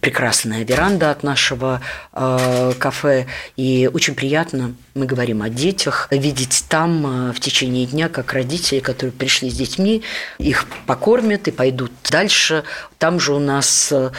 прекрасная 0.00 0.64
веранда 0.64 1.10
от 1.10 1.24
нашего 1.24 1.80
кафе, 2.12 3.26
и 3.56 3.90
очень 3.92 4.14
приятно, 4.14 4.74
мы 4.94 5.06
говорим 5.06 5.42
о 5.42 5.48
детях, 5.48 6.06
видеть 6.12 6.64
там 6.68 7.32
в 7.32 7.40
течение 7.40 7.86
дня, 7.86 8.08
как 8.08 8.32
родители, 8.32 8.78
которые 8.78 9.12
пришли 9.12 9.50
с 9.50 9.54
детьми, 9.54 10.02
их 10.38 10.66
покормят 10.86 11.48
и 11.48 11.50
пойдут 11.50 11.90
дальше. 12.08 12.62
Там 12.98 13.18
же 13.20 13.34
у 13.34 13.38
нас 13.38 13.92
э, 13.92 14.10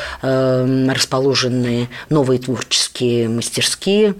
расположены 1.05 1.87
новые 2.09 2.39
творческие 2.39 3.29
мастерские, 3.29 4.15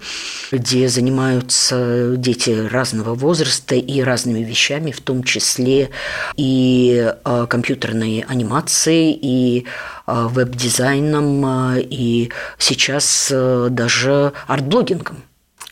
где 0.52 0.88
занимаются 0.88 2.14
дети 2.16 2.50
разного 2.50 3.14
возраста 3.14 3.74
и 3.74 4.00
разными 4.02 4.44
вещами, 4.44 4.92
в 4.92 5.00
том 5.00 5.24
числе 5.24 5.90
и 6.36 7.12
э, 7.24 7.46
компьютерной 7.48 8.24
анимацией, 8.28 9.18
и 9.20 9.66
э, 10.06 10.26
веб-дизайном, 10.30 11.76
и 11.78 12.30
сейчас 12.58 13.32
даже 13.70 14.32
арт-блогингом. 14.46 15.24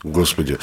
Господи. 0.05 0.59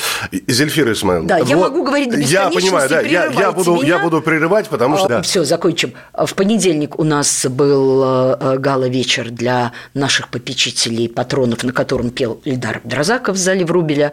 Зельфира 0.47 0.93
Исмаил. 0.93 1.25
Да, 1.25 1.39
вот. 1.39 1.49
я 1.49 1.57
могу 1.57 1.83
говорить 1.83 2.11
до 2.11 2.21
Я 2.21 2.49
понимаю, 2.49 2.89
да, 2.89 3.01
я, 3.01 3.27
я, 3.27 3.51
буду, 3.51 3.75
меня. 3.75 3.87
я 3.87 3.99
буду 3.99 4.23
прерывать, 4.23 4.69
потому 4.69 4.97
что... 4.97 5.09
Да. 5.09 5.23
Все, 5.23 5.43
закончим. 5.45 5.95
В 6.13 6.33
понедельник 6.35 6.97
у 6.99 7.03
нас 7.03 7.47
был 7.47 8.03
э, 8.05 8.59
гала-вечер 8.59 9.31
для 9.31 9.73
наших 9.95 10.29
попечителей, 10.29 11.09
патронов, 11.09 11.65
на 11.65 11.73
котором 11.73 12.11
пел 12.11 12.41
Ильдар 12.45 12.81
Дразаков 12.85 13.35
в 13.35 13.39
зале 13.39 13.65
Врубеля. 13.65 14.13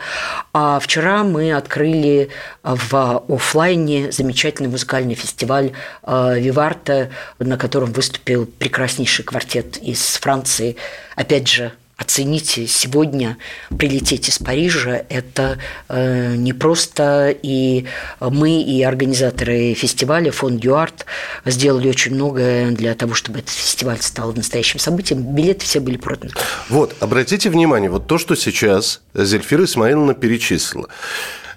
А 0.51 0.79
вчера 0.79 1.23
мы 1.23 1.53
открыли 1.53 2.29
в 2.63 3.23
офлайне 3.29 4.11
замечательный 4.11 4.67
музыкальный 4.69 5.13
фестиваль 5.13 5.73
э, 6.03 6.39
«Виварта», 6.39 7.09
на 7.37 7.57
котором 7.57 7.91
выступил 7.91 8.47
прекраснейший 8.47 9.25
квартет 9.25 9.77
из 9.77 9.99
Франции. 10.17 10.75
Опять 11.15 11.47
же, 11.47 11.71
оцените, 11.99 12.65
сегодня 12.65 13.37
прилететь 13.77 14.29
из 14.29 14.39
Парижа– 14.39 15.03
это 15.09 15.59
э, 15.89 16.35
не 16.35 16.53
просто, 16.53 17.35
и 17.41 17.85
мы, 18.19 18.61
и 18.61 18.81
организаторы 18.83 19.73
фестиваля, 19.73 20.31
фонд 20.31 20.63
Юарт, 20.63 21.05
сделали 21.45 21.89
очень 21.89 22.15
многое 22.15 22.71
для 22.71 22.95
того, 22.95 23.13
чтобы 23.13 23.39
этот 23.39 23.51
фестиваль 23.51 23.99
стал 23.99 24.33
настоящим 24.33 24.79
событием. 24.79 25.35
Билеты 25.35 25.65
все 25.65 25.81
были 25.81 25.97
проданы. 25.97 26.31
Вот, 26.69 26.95
обратите 27.01 27.49
внимание, 27.49 27.89
вот 27.89 28.07
то, 28.07 28.17
что 28.17 28.35
сейчас 28.35 29.01
Зельфира 29.13 29.65
Исмаиловна 29.65 30.13
перечислила. 30.13 30.87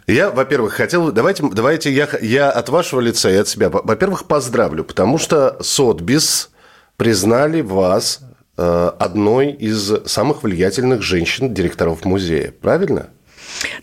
Я, 0.09 0.31
во-первых, 0.31 0.75
хотел... 0.75 1.13
Давайте, 1.13 1.45
давайте 1.53 1.93
я, 1.93 2.09
я 2.21 2.51
от 2.51 2.69
вашего 2.69 3.01
лица 3.01 3.31
и 3.31 3.37
от 3.37 3.47
себя, 3.47 3.71
во-первых, 3.71 4.25
поздравлю, 4.25 4.83
потому 4.83 5.19
что 5.19 5.57
Сотбис 5.63 6.51
признали 6.97 7.61
вас 7.61 8.21
одной 8.57 9.53
из 9.53 9.93
самых 10.07 10.43
влиятельных 10.43 11.03
женщин-директоров 11.03 12.05
музея. 12.05 12.53
Правильно? 12.61 13.11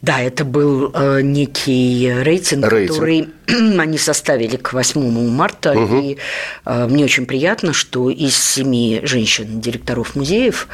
Да, 0.02 0.20
это 0.22 0.46
был 0.46 0.92
э, 0.94 1.22
некий 1.22 2.12
рейтинг, 2.24 2.68
рейтинг, 2.68 2.94
который 2.94 3.30
они 3.80 3.98
составили 3.98 4.58
к 4.58 4.74
8 4.74 5.30
марта. 5.30 5.72
Угу. 5.72 6.02
И 6.02 6.18
э, 6.66 6.88
мне 6.88 7.06
очень 7.06 7.26
приятно, 7.26 7.74
что 7.74 8.10
из 8.10 8.36
семи 8.36 9.02
женщин-директоров 9.04 10.16
музеев 10.16 10.68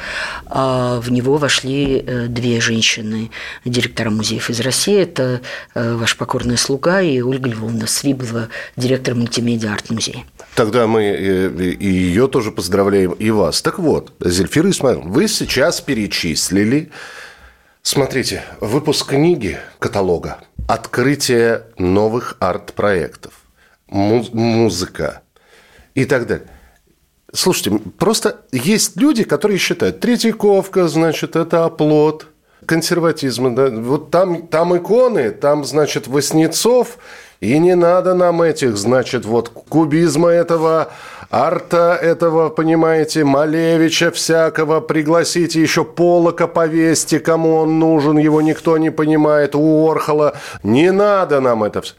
э, 0.50 1.00
в 1.02 1.12
него 1.12 1.38
вошли 1.38 2.04
э, 2.06 2.28
две 2.28 2.60
женщины 2.60 3.32
директора 3.63 4.10
музеев 4.10 4.50
из 4.50 4.60
России. 4.60 5.02
Это 5.02 5.41
э, 5.74 5.96
ваш 5.96 6.18
покорная 6.18 6.58
слуга 6.58 7.02
и 7.02 7.22
Ольга 7.22 7.50
Львовна 7.50 7.88
Свиблова, 7.88 8.50
директор 8.76 9.15
мультимедиа 9.15 9.74
арт-музея. 9.74 10.24
Тогда 10.56 10.88
мы 10.88 11.04
э, 11.04 11.50
и 11.80 11.88
ее 11.88 12.28
тоже 12.28 12.52
поздравляем, 12.52 13.12
и 13.13 13.30
вас. 13.30 13.62
Так 13.62 13.80
вот, 13.80 14.13
Зельфира 14.24 14.70
Исмаил, 14.70 15.02
вы 15.02 15.28
сейчас 15.28 15.82
перечислили 15.82 16.89
Смотрите, 17.88 18.41
выпуск 18.62 19.10
книги, 19.10 19.60
каталога, 19.78 20.39
открытие 20.67 21.67
новых 21.78 22.36
арт-проектов, 22.39 23.34
муз- 23.88 24.34
музыка 24.34 25.21
и 25.93 26.06
так 26.06 26.26
далее. 26.26 26.48
Слушайте, 27.32 27.78
просто 28.00 28.38
есть 28.52 28.98
люди, 28.98 29.24
которые 29.24 29.60
считают, 29.60 30.00
Третьяковка, 30.00 30.88
значит, 30.88 31.36
это 31.36 31.65
оплот 31.65 32.26
консерватизма. 32.65 33.56
Да? 33.56 33.69
Вот 33.69 34.10
там, 34.10 34.48
там 34.48 34.76
иконы, 34.76 35.30
там, 35.30 35.63
значит, 35.63 36.08
Воснецов, 36.08 36.98
и 37.39 37.60
не 37.60 37.76
надо 37.76 38.15
нам 38.15 38.41
этих, 38.41 38.78
значит, 38.78 39.26
вот 39.26 39.50
кубизма 39.50 40.30
этого 40.30 40.91
Арта 41.29 41.97
этого, 42.01 42.49
понимаете, 42.49 43.23
Малевича 43.23 44.11
всякого, 44.11 44.79
пригласите 44.79 45.61
еще 45.61 45.83
Полока 45.83 46.47
повесьте, 46.47 47.19
кому 47.19 47.55
он 47.55 47.79
нужен, 47.79 48.17
его 48.17 48.41
никто 48.41 48.77
не 48.77 48.91
понимает, 48.91 49.55
у 49.55 49.89
Орхола. 49.89 50.33
Не 50.63 50.91
надо 50.91 51.39
нам 51.41 51.63
это 51.63 51.81
все. 51.81 51.95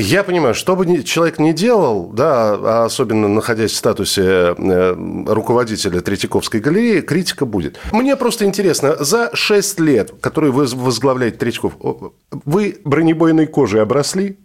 Я 0.00 0.22
понимаю, 0.22 0.54
что 0.54 0.76
бы 0.76 1.02
человек 1.02 1.40
не 1.40 1.52
делал, 1.52 2.10
да, 2.12 2.54
а 2.54 2.84
особенно 2.84 3.26
находясь 3.26 3.72
в 3.72 3.76
статусе 3.76 4.22
э, 4.22 5.24
руководителя 5.26 6.00
Третьяковской 6.00 6.60
галереи, 6.60 7.00
критика 7.00 7.44
будет. 7.44 7.80
Мне 7.90 8.14
просто 8.14 8.44
интересно, 8.44 8.94
за 9.00 9.30
6 9.34 9.80
лет, 9.80 10.12
которые 10.20 10.52
вы 10.52 10.66
возглавляете 10.66 11.38
Третьяков, 11.38 11.72
вы 12.30 12.78
бронебойной 12.84 13.46
кожей 13.46 13.82
обросли? 13.82 14.38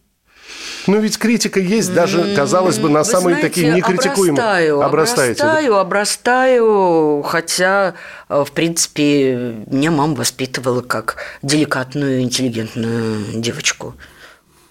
Ну, 0.87 0.99
ведь 0.99 1.17
критика 1.17 1.59
есть 1.59 1.93
даже, 1.93 2.35
казалось 2.35 2.77
бы, 2.77 2.89
на 2.89 2.99
Вы 2.99 3.05
самые 3.05 3.35
знаете, 3.35 3.47
такие 3.47 3.73
некритикуемые. 3.73 4.31
Обрастаю, 4.33 4.81
Обрастаете, 4.81 5.43
обрастаю, 5.43 5.71
да? 5.71 5.81
обрастаю, 5.81 7.21
хотя, 7.23 7.93
э, 8.29 8.43
в 8.45 8.51
принципе, 8.51 9.55
меня 9.67 9.91
мама 9.91 10.15
воспитывала 10.15 10.81
как 10.81 11.17
деликатную, 11.41 12.21
интеллигентную 12.21 13.41
девочку. 13.41 13.95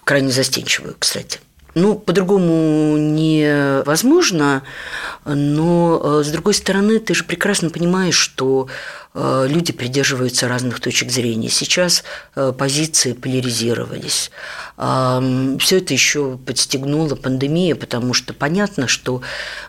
Крайне 0.03 0.31
застенчивую, 0.31 0.95
кстати. 0.99 1.39
Ну, 1.75 1.95
по-другому 1.95 2.97
невозможно, 2.97 4.61
но, 5.25 6.19
э, 6.19 6.23
с 6.23 6.27
другой 6.27 6.53
стороны, 6.53 6.99
ты 6.99 7.15
же 7.15 7.23
прекрасно 7.23 7.71
понимаешь, 7.71 8.15
что 8.15 8.67
люди 9.15 9.71
придерживаются 9.71 10.47
разных 10.47 10.79
точек 10.79 11.11
зрения. 11.11 11.49
Сейчас 11.49 12.03
э, 12.35 12.51
позиции 12.57 13.13
поляризировались. 13.13 14.31
Все 14.75 15.77
это 15.77 15.93
еще 15.93 16.39
подстегнула 16.39 17.15
пандемия, 17.15 17.75
потому 17.75 18.15
что 18.15 18.33
понятно, 18.33 18.87
что 18.87 19.21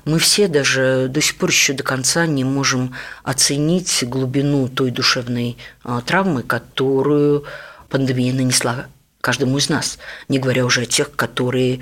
мы 0.07 0.19
все 0.19 0.49
даже 0.49 1.09
до 1.11 1.21
сих 1.21 1.37
пор 1.37 1.51
еще 1.51 1.75
до 1.75 1.83
конца 1.83 2.25
не 2.25 2.43
можем 2.43 2.95
оценить 3.23 4.03
глубину 4.09 4.69
той 4.69 4.91
душевной 4.91 5.59
травмы, 6.07 6.43
которую 6.43 7.45
пандемия 7.91 8.33
нанесла 8.33 8.87
каждому 9.21 9.59
из 9.59 9.69
нас, 9.69 9.99
не 10.29 10.39
говоря 10.39 10.65
уже 10.65 10.83
о 10.83 10.87
тех, 10.87 11.15
которые 11.15 11.81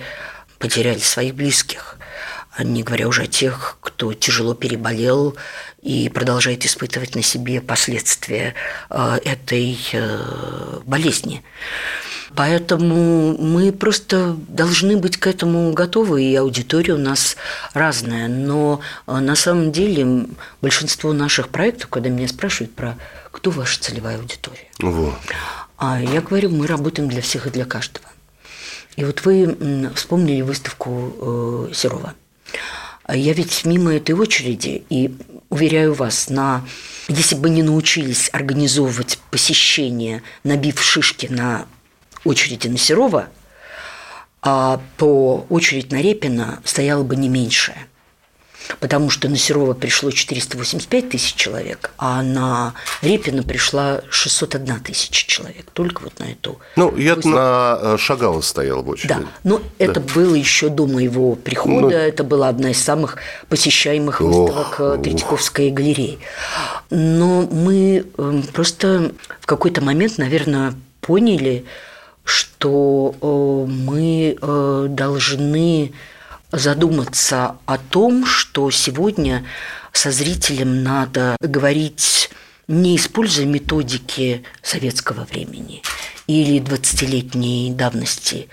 потеряли 0.59 0.99
своих 0.99 1.35
близких. 1.35 1.97
Не 2.59 2.83
говоря 2.83 3.09
уже 3.09 3.23
о 3.23 3.27
тех, 3.27 3.79
кто 3.81 4.13
тяжело 4.13 4.55
переболел 4.55 5.37
и 5.81 6.09
продолжает 6.09 6.65
испытывать 6.65 7.15
на 7.15 7.23
себе 7.23 7.61
последствия 7.61 8.55
э, 8.91 9.19
этой 9.25 9.79
э, 9.93 10.81
болезни. 10.85 11.43
Поэтому 12.35 13.37
мы 13.37 13.73
просто 13.73 14.37
должны 14.49 14.97
быть 14.97 15.19
к 15.19 15.27
этому 15.27 15.73
готовы, 15.73 16.25
и 16.25 16.35
аудитория 16.35 16.95
у 16.95 16.99
нас 16.99 17.37
разная. 17.75 18.29
Но 18.29 18.81
э, 19.07 19.19
на 19.19 19.35
самом 19.35 19.73
деле 19.73 20.27
большинство 20.61 21.13
наших 21.13 21.49
проектов, 21.49 21.89
когда 21.89 22.11
меня 22.11 22.29
спрашивают 22.29 22.75
про 22.75 22.99
кто 23.31 23.51
ваша 23.51 23.81
целевая 23.81 24.19
аудитория, 24.19 24.69
вот. 24.79 25.15
А 25.79 26.01
я 26.01 26.21
говорю, 26.21 26.51
мы 26.51 26.67
работаем 26.67 27.09
для 27.09 27.23
всех 27.23 27.47
и 27.47 27.51
для 27.51 27.65
каждого. 27.65 28.07
И 28.97 29.05
вот 29.05 29.25
вы 29.25 29.57
вспомнили 29.95 30.43
выставку 30.43 31.69
Серова. 31.73 32.15
Я 33.15 33.33
ведь 33.35 33.65
мимо 33.65 33.95
этой 33.95 34.15
очереди, 34.15 34.85
и 34.89 35.15
уверяю 35.51 35.93
вас, 35.93 36.31
на 36.31 36.65
если 37.09 37.35
бы 37.35 37.51
не 37.51 37.63
научились 37.63 38.31
организовывать 38.33 39.19
посещение, 39.31 40.23
набив 40.45 40.83
шишки 40.83 41.27
на 41.27 41.67
очереди 42.25 42.69
на 42.69 42.79
Серова, 42.79 43.29
а 44.41 44.81
по 44.97 45.47
очередь 45.51 45.93
на 45.93 46.01
Репина 46.01 46.61
стояла 46.65 47.03
бы 47.03 47.17
не 47.17 47.29
меньшая 47.29 47.87
потому 48.81 49.11
что 49.11 49.29
на 49.29 49.37
Серова 49.37 49.75
пришло 49.75 50.11
485 50.11 51.11
тысяч 51.11 51.35
человек, 51.35 51.93
а 51.99 52.23
на 52.23 52.75
Репина 53.01 53.43
пришла 53.43 54.03
601 54.11 54.81
тысяча 54.81 55.27
человек. 55.27 55.67
Только 55.73 56.03
вот 56.03 56.19
на 56.19 56.25
эту. 56.25 56.59
Ну, 56.77 56.97
я 56.97 57.15
выставку. 57.15 57.37
на 57.37 57.79
э, 57.81 57.97
Шагала 57.99 58.41
стоял 58.41 58.83
в 58.83 58.89
очереди. 58.89 59.15
Да, 59.15 59.23
но 59.45 59.59
да. 59.59 59.65
это 59.79 60.01
было 60.01 60.35
еще 60.35 60.69
до 60.69 60.87
моего 60.87 61.35
прихода. 61.35 61.81
Ну, 61.81 61.91
это 61.91 62.25
была 62.25 62.49
одна 62.49 62.71
из 62.71 62.83
самых 62.83 63.17
посещаемых 63.49 64.21
выставок 64.21 64.81
ох, 64.81 64.81
э, 64.81 65.01
Третьяковской 65.03 65.69
ох. 65.69 65.75
галереи. 65.75 66.19
Но 66.91 67.43
мы 67.43 68.05
эм, 68.19 68.43
просто 68.45 69.13
в 69.41 69.47
какой-то 69.47 69.81
момент, 69.81 70.19
наверное, 70.19 70.75
поняли, 71.01 71.65
что 72.25 73.15
э, 73.21 73.71
мы 73.71 74.37
должны 74.89 75.93
задуматься 76.53 77.57
о 77.67 77.79
том, 77.79 78.25
что 78.27 78.71
сегодня 78.71 79.45
со 79.93 80.11
зрителем 80.11 80.83
надо 80.85 81.37
говорить 81.41 82.31
не 82.69 82.97
используя 82.97 83.47
методики 83.47 84.45
советского 84.63 85.25
времени 85.25 85.83
или 86.27 86.61
20-летней 86.61 87.73
давности, 87.73 88.49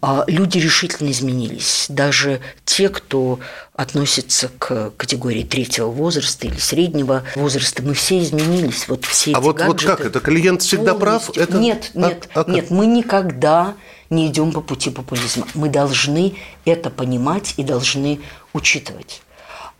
а 0.00 0.24
люди 0.28 0.58
решительно 0.58 1.10
изменились. 1.10 1.86
Даже 1.88 2.40
те, 2.64 2.88
кто 2.88 3.40
относится 3.74 4.48
к 4.58 4.90
категории 4.96 5.42
третьего 5.42 5.88
возраста 5.88 6.46
или 6.46 6.58
среднего 6.58 7.24
возраста, 7.34 7.82
мы 7.82 7.94
все 7.94 8.22
изменились. 8.22 8.86
Вот 8.86 9.04
все 9.04 9.32
а 9.32 9.40
вот, 9.40 9.60
вот 9.60 9.82
как 9.82 10.00
это? 10.00 10.20
Клиент 10.20 10.62
всегда 10.62 10.94
полностью. 10.94 11.34
прав? 11.34 11.48
Это... 11.48 11.58
Нет, 11.58 11.90
нет, 11.94 12.28
а, 12.34 12.44
а 12.46 12.50
нет. 12.50 12.70
Мы 12.70 12.86
никогда 12.86 13.74
не 14.10 14.28
идем 14.28 14.52
по 14.52 14.60
пути 14.60 14.90
популизма. 14.90 15.46
Мы 15.54 15.68
должны 15.68 16.34
это 16.64 16.90
понимать 16.90 17.54
и 17.56 17.62
должны 17.62 18.20
учитывать. 18.52 19.22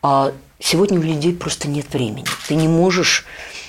А 0.02 0.32
сегодня 0.60 0.98
у 0.98 1.02
людей 1.02 1.34
просто 1.34 1.68
нет 1.68 1.92
времени. 1.92 2.26
Ты 2.46 2.54
не 2.54 2.68
можешь 2.68 3.24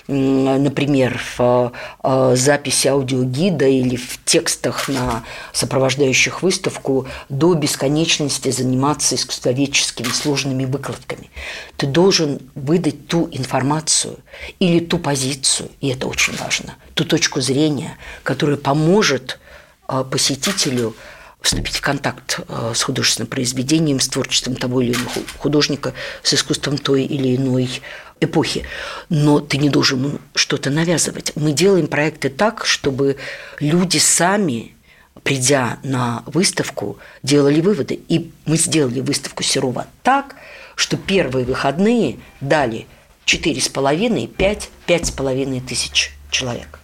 например, 0.09 1.21
в 1.37 1.71
а, 2.01 2.35
записи 2.35 2.87
аудиогида 2.87 3.67
или 3.67 3.95
в 3.95 4.19
текстах 4.25 4.87
на 4.87 5.23
сопровождающих 5.53 6.41
выставку 6.41 7.07
до 7.29 7.53
бесконечности 7.53 8.49
заниматься 8.49 9.15
искусствоведческими 9.15 10.07
сложными 10.07 10.65
выкладками. 10.65 11.29
Ты 11.77 11.85
должен 11.85 12.39
выдать 12.55 13.07
ту 13.07 13.29
информацию 13.31 14.17
или 14.59 14.79
ту 14.79 14.97
позицию, 14.97 15.69
и 15.79 15.89
это 15.89 16.07
очень 16.07 16.35
важно, 16.37 16.75
ту 16.95 17.05
точку 17.05 17.39
зрения, 17.41 17.97
которая 18.23 18.57
поможет 18.57 19.39
посетителю 20.03 20.95
вступить 21.41 21.77
в 21.77 21.81
контакт 21.81 22.41
а, 22.47 22.73
с 22.73 22.83
художественным 22.83 23.27
произведением, 23.29 23.99
с 23.99 24.07
творчеством 24.07 24.55
того 24.55 24.81
или 24.81 24.93
иного 24.93 25.09
художника, 25.37 25.93
с 26.21 26.33
искусством 26.33 26.77
той 26.77 27.03
или 27.03 27.35
иной 27.35 27.81
эпохи. 28.19 28.65
Но 29.09 29.39
ты 29.39 29.57
не 29.57 29.69
должен 29.69 30.19
что-то 30.35 30.69
навязывать. 30.69 31.31
Мы 31.35 31.53
делаем 31.53 31.87
проекты 31.87 32.29
так, 32.29 32.65
чтобы 32.65 33.17
люди 33.59 33.97
сами, 33.97 34.75
придя 35.23 35.79
на 35.83 36.23
выставку, 36.25 36.97
делали 37.23 37.61
выводы. 37.61 37.99
И 38.09 38.31
мы 38.45 38.57
сделали 38.57 38.99
выставку 38.99 39.43
Серова 39.43 39.87
так, 40.03 40.35
что 40.75 40.97
первые 40.97 41.45
выходные 41.45 42.19
дали 42.41 42.87
4,5, 43.25 44.27
5, 44.85 45.15
половиной 45.15 45.61
тысяч 45.61 46.11
человек. 46.31 46.79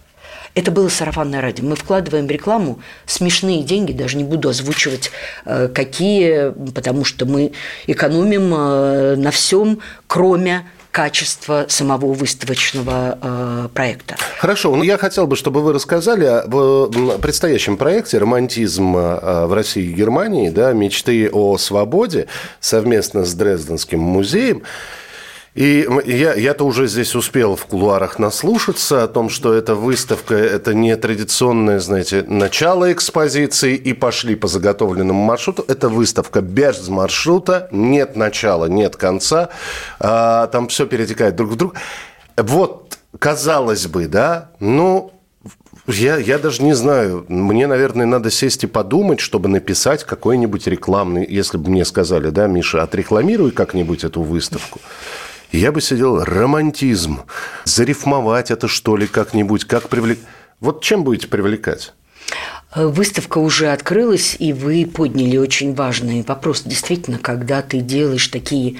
Это 0.56 0.70
было 0.70 0.88
сарафанное 0.88 1.42
радио. 1.42 1.66
Мы 1.66 1.76
вкладываем 1.76 2.26
в 2.26 2.30
рекламу 2.30 2.80
смешные 3.04 3.62
деньги, 3.62 3.92
даже 3.92 4.16
не 4.16 4.24
буду 4.24 4.48
озвучивать 4.48 5.10
э, 5.44 5.68
какие, 5.68 6.50
потому 6.72 7.04
что 7.04 7.26
мы 7.26 7.52
экономим 7.86 8.54
э, 8.54 9.16
на 9.16 9.30
всем, 9.30 9.80
кроме 10.06 10.66
качества 10.92 11.66
самого 11.68 12.14
выставочного 12.14 13.18
э, 13.20 13.68
проекта. 13.74 14.16
Хорошо, 14.38 14.74
ну 14.74 14.82
я 14.82 14.96
хотел 14.96 15.26
бы, 15.26 15.36
чтобы 15.36 15.60
вы 15.60 15.74
рассказали 15.74 16.24
о 16.24 17.18
предстоящем 17.20 17.76
проекте 17.76 18.16
«Романтизм 18.16 18.94
в 18.94 19.54
России 19.54 19.84
и 19.84 19.92
Германии», 19.92 20.48
да, 20.48 20.72
мечты 20.72 21.28
о 21.30 21.58
свободе 21.58 22.28
совместно 22.60 23.26
с 23.26 23.34
Дрезденским 23.34 24.00
музеем. 24.00 24.62
И 25.56 25.88
я, 26.04 26.34
я-то 26.34 26.64
уже 26.64 26.86
здесь 26.86 27.14
успел 27.14 27.56
в 27.56 27.64
кулуарах 27.64 28.18
наслушаться 28.18 29.02
о 29.02 29.08
том, 29.08 29.30
что 29.30 29.54
эта 29.54 29.74
выставка– 29.74 30.34
это 30.34 30.74
не 30.74 30.94
традиционное, 30.96 31.80
знаете, 31.80 32.24
начало 32.28 32.92
экспозиции 32.92 33.74
и 33.74 33.94
пошли 33.94 34.34
по 34.34 34.48
заготовленному 34.48 35.18
маршруту. 35.18 35.64
Это 35.66 35.88
выставка 35.88 36.42
без 36.42 36.86
маршрута, 36.88 37.68
нет 37.72 38.16
начала, 38.16 38.66
нет 38.66 38.96
конца. 38.96 39.48
А, 39.98 40.46
там 40.48 40.68
все 40.68 40.84
перетекает 40.86 41.36
друг 41.36 41.52
в 41.52 41.56
друг. 41.56 41.74
Вот, 42.36 42.98
казалось 43.18 43.86
бы, 43.86 44.08
да, 44.08 44.50
ну, 44.60 45.10
я, 45.86 46.18
я 46.18 46.38
даже 46.38 46.62
не 46.64 46.74
знаю. 46.74 47.24
Мне, 47.28 47.66
наверное, 47.66 48.04
надо 48.04 48.30
сесть 48.30 48.64
и 48.64 48.66
подумать, 48.66 49.20
чтобы 49.20 49.48
написать 49.48 50.04
какой-нибудь 50.04 50.66
рекламный... 50.66 51.26
Если 51.26 51.56
бы 51.56 51.70
мне 51.70 51.86
сказали, 51.86 52.28
да, 52.28 52.46
Миша, 52.46 52.82
отрекламируй 52.82 53.52
как-нибудь 53.52 54.04
эту 54.04 54.20
выставку. 54.20 54.80
Я 55.52 55.72
бы 55.72 55.80
сидел, 55.80 56.24
романтизм, 56.24 57.22
зарифмовать 57.64 58.50
это 58.50 58.68
что 58.68 58.96
ли 58.96 59.06
как-нибудь, 59.06 59.64
как 59.64 59.88
привлек... 59.88 60.18
Вот 60.60 60.82
чем 60.82 61.04
будете 61.04 61.28
привлекать? 61.28 61.92
Выставка 62.74 63.38
уже 63.38 63.68
открылась, 63.68 64.36
и 64.38 64.52
вы 64.52 64.86
подняли 64.86 65.36
очень 65.36 65.74
важный 65.74 66.22
вопрос. 66.22 66.62
Действительно, 66.62 67.18
когда 67.18 67.62
ты 67.62 67.80
делаешь 67.80 68.26
такие 68.28 68.76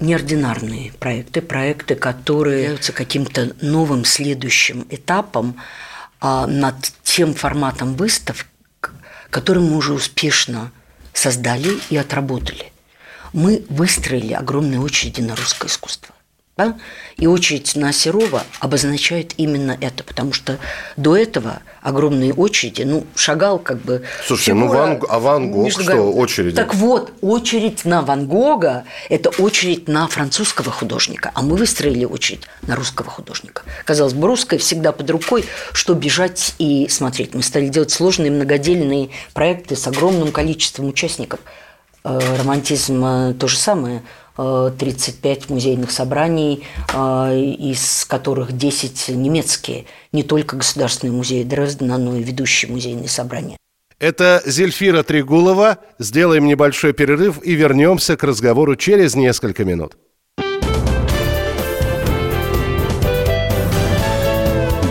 неординарные 0.00 0.92
проекты, 0.98 1.42
проекты, 1.42 1.94
которые 1.94 2.62
являются 2.62 2.92
каким-то 2.92 3.54
новым 3.60 4.04
следующим 4.04 4.86
этапом 4.90 5.56
а, 6.20 6.46
над 6.46 6.74
тем 7.02 7.34
форматом 7.34 7.94
выставок, 7.94 8.46
который 9.30 9.62
мы 9.62 9.76
уже 9.76 9.92
успешно 9.92 10.72
создали 11.12 11.78
и 11.88 11.96
отработали 11.96 12.72
мы 13.32 13.64
выстроили 13.68 14.32
огромные 14.32 14.80
очереди 14.80 15.20
на 15.20 15.36
русское 15.36 15.68
искусство. 15.68 16.14
Да? 16.56 16.78
И 17.18 17.26
очередь 17.26 17.76
на 17.76 17.92
Серова 17.92 18.42
обозначает 18.60 19.34
именно 19.36 19.76
это, 19.78 20.02
потому 20.02 20.32
что 20.32 20.58
до 20.96 21.14
этого 21.14 21.60
огромные 21.82 22.32
очереди, 22.32 22.80
ну, 22.82 23.04
шагал 23.14 23.58
как 23.58 23.82
бы... 23.82 24.04
Слушайте, 24.26 24.54
ну 24.54 24.68
Ван, 24.68 25.02
а 25.06 25.18
Ван 25.18 25.50
Гог 25.50 25.70
что, 25.70 25.84
город... 25.84 26.14
очередь? 26.16 26.54
Так 26.54 26.74
вот, 26.74 27.12
очередь 27.20 27.84
на 27.84 28.00
Ван 28.00 28.26
Гога– 28.26 28.84
это 29.10 29.28
очередь 29.28 29.86
на 29.86 30.08
французского 30.08 30.72
художника, 30.72 31.30
а 31.34 31.42
мы 31.42 31.56
выстроили 31.56 32.06
очередь 32.06 32.44
на 32.62 32.74
русского 32.74 33.10
художника. 33.10 33.62
Казалось 33.84 34.14
бы, 34.14 34.26
русская 34.26 34.56
всегда 34.56 34.92
под 34.92 35.10
рукой, 35.10 35.44
что 35.74 35.92
бежать 35.92 36.54
и 36.58 36.88
смотреть. 36.88 37.34
Мы 37.34 37.42
стали 37.42 37.68
делать 37.68 37.90
сложные 37.90 38.30
многодельные 38.30 39.10
проекты 39.34 39.76
с 39.76 39.86
огромным 39.86 40.32
количеством 40.32 40.86
участников– 40.86 41.40
романтизм 42.06 43.04
э, 43.04 43.34
то 43.34 43.48
же 43.48 43.56
самое. 43.56 44.02
35 44.36 45.24
э, 45.50 45.52
музейных 45.52 45.90
собраний, 45.90 46.62
из 46.92 48.04
которых 48.04 48.52
10 48.52 49.08
немецкие. 49.16 49.86
Не 50.12 50.22
только 50.22 50.56
Государственный 50.56 51.12
музей 51.12 51.42
Дрездена, 51.42 51.96
но 51.96 52.14
и 52.16 52.22
ведущие 52.22 52.70
музейные 52.70 53.08
собрания. 53.08 53.56
Это 53.98 54.42
Зельфира 54.44 55.02
Тригулова. 55.02 55.78
Сделаем 55.98 56.44
небольшой 56.44 56.92
перерыв 56.92 57.42
и 57.42 57.54
вернемся 57.54 58.18
к 58.18 58.24
разговору 58.24 58.76
через 58.76 59.14
несколько 59.14 59.64
минут. 59.64 59.96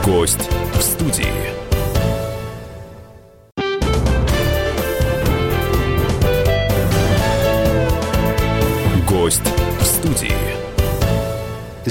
Гость 0.03 0.49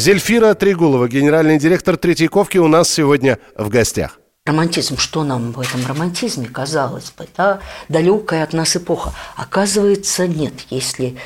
Зельфира 0.05 0.53
Трегулова, 0.53 1.09
генеральный 1.09 1.59
директор 1.59 1.97
Третьяковки, 1.97 2.59
у 2.59 2.69
нас 2.69 2.91
сегодня 2.91 3.39
в 3.57 3.71
гостях. 3.71 4.21
Романтизм, 4.45 4.99
что 4.99 5.25
нам 5.25 5.53
в 5.53 5.61
этом 5.61 5.87
романтизме, 5.87 6.47
казалось 6.47 7.11
бы, 7.17 7.27
да, 7.35 7.61
далекая 7.89 8.45
от 8.45 8.53
нас 8.53 8.77
эпоха. 8.77 9.15
Оказывается, 9.35 10.29
нет, 10.29 10.53
если 10.69 11.17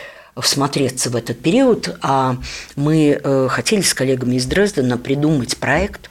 всмотреться 0.40 1.10
в 1.10 1.16
этот 1.16 1.40
период, 1.40 1.98
а 2.02 2.36
мы 2.76 3.20
э, 3.20 3.48
хотели 3.50 3.80
с 3.80 3.92
коллегами 3.94 4.36
из 4.36 4.46
Дрездена 4.46 4.96
придумать 4.96 5.56
проект, 5.56 6.08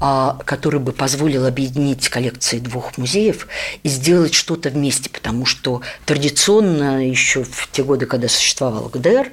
а, 0.00 0.40
который 0.44 0.80
бы 0.80 0.90
позволил 0.90 1.46
объединить 1.46 2.08
коллекции 2.08 2.58
двух 2.58 2.98
музеев 2.98 3.46
и 3.84 3.88
сделать 3.88 4.34
что-то 4.34 4.70
вместе, 4.70 5.08
потому 5.08 5.46
что 5.46 5.82
традиционно 6.04 7.06
еще 7.06 7.44
в 7.44 7.70
те 7.70 7.84
годы, 7.84 8.06
когда 8.06 8.26
существовал 8.26 8.88
ГДР, 8.88 9.30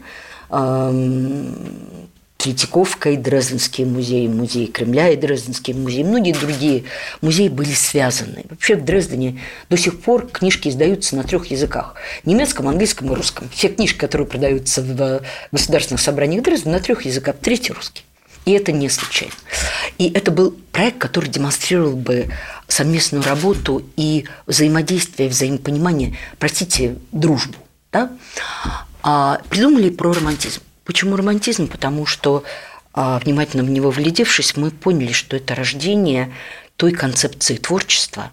Третьяковка 2.40 3.10
и 3.10 3.18
Дрезденский 3.18 3.84
музей, 3.84 4.30
музей 4.30 4.68
Кремля 4.68 5.10
и 5.10 5.18
Дрезденский 5.18 5.74
музей, 5.74 6.06
многие 6.06 6.32
другие 6.32 6.86
музеи 7.20 7.50
были 7.50 7.74
связаны. 7.74 8.46
Вообще 8.50 8.78
в 8.78 8.86
Дрездене 8.86 9.42
до 9.70 9.76
сих 9.76 10.00
пор 10.00 10.26
книжки 10.26 10.70
издаются 10.70 11.18
на 11.18 11.24
трех 11.24 11.48
языках– 11.48 11.96
немецком, 12.24 12.70
английском 12.70 13.12
и 13.12 13.16
русском. 13.16 13.50
Все 13.50 13.68
книжки, 13.68 13.98
которые 13.98 14.26
продаются 14.26 14.82
в 14.82 15.22
государственных 15.52 16.00
собраниях 16.00 16.42
Дрездена, 16.46 16.78
на 16.78 16.80
трех 16.80 17.04
языках, 17.04 17.36
третий 17.42 17.74
русский. 17.74 18.06
И 18.46 18.54
это 18.54 18.72
не 18.72 18.88
случайно. 18.88 19.34
И 19.98 20.10
это 20.10 20.32
был 20.32 20.56
проект, 20.72 20.98
который 20.98 21.30
демонстрировал 21.30 21.98
бы 21.98 22.30
совместную 22.70 23.22
работу 23.22 23.84
и 23.98 24.24
взаимодействие, 24.48 25.28
взаимопонимание, 25.28 26.16
простите, 26.38 26.96
дружбу. 27.12 27.58
Да? 27.92 28.14
А 29.04 29.42
придумали 29.50 29.90
про 29.90 30.14
романтизм. 30.14 30.62
Почему 30.90 31.16
романтизм? 31.18 31.68
Потому 31.68 32.08
что, 32.08 32.44
а, 32.96 33.20
внимательно 33.20 33.62
в 33.64 33.70
него 33.70 33.92
вглядевшись, 33.92 34.58
мы 34.58 34.72
поняли, 34.72 35.12
что 35.12 35.38
это 35.38 35.54
рождение 35.54 36.34
той 36.78 36.94
концепции 36.94 37.58
творчества, 37.58 38.32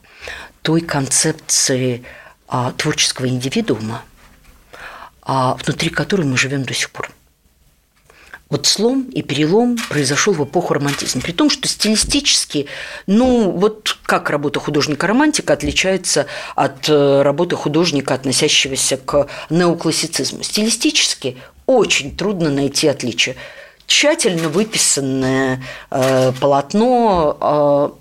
той 0.62 0.80
концепции 0.80 2.02
а, 2.48 2.72
творческого 2.72 3.28
индивидуума, 3.28 4.02
а, 5.20 5.58
внутри 5.62 5.90
которой 5.90 6.22
мы 6.22 6.38
живем 6.38 6.64
до 6.64 6.72
сих 6.72 6.92
пор. 6.92 7.10
Вот 8.48 8.64
слом 8.66 9.02
и 9.02 9.20
перелом 9.20 9.76
произошел 9.90 10.32
в 10.32 10.42
эпоху 10.42 10.72
романтизма. 10.72 11.20
При 11.20 11.32
том, 11.32 11.50
что 11.50 11.68
стилистически, 11.68 12.68
ну, 13.06 13.50
вот 13.50 13.98
как 14.04 14.30
работа 14.30 14.60
художника-романтика 14.60 15.52
отличается 15.52 16.26
от 16.54 16.88
э, 16.88 17.20
работы 17.20 17.54
художника, 17.54 18.14
относящегося 18.14 18.96
к 18.96 19.26
неоклассицизму. 19.50 20.42
Стилистически 20.42 21.36
очень 21.66 22.16
трудно 22.16 22.50
найти 22.50 22.88
отличие. 22.88 23.36
Тщательно 23.86 24.48
выписанное 24.48 25.62
э, 25.90 26.32
полотно. 26.40 27.94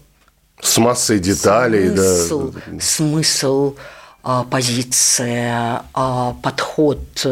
Э, 0.59 0.63
С 0.65 0.77
массой 0.77 1.19
деталей, 1.19 1.89
смысл, 1.89 2.51
да. 2.51 2.79
Смысл, 2.79 3.75
э, 4.23 4.43
позиция, 4.49 5.83
э, 5.93 6.33
подход, 6.41 7.25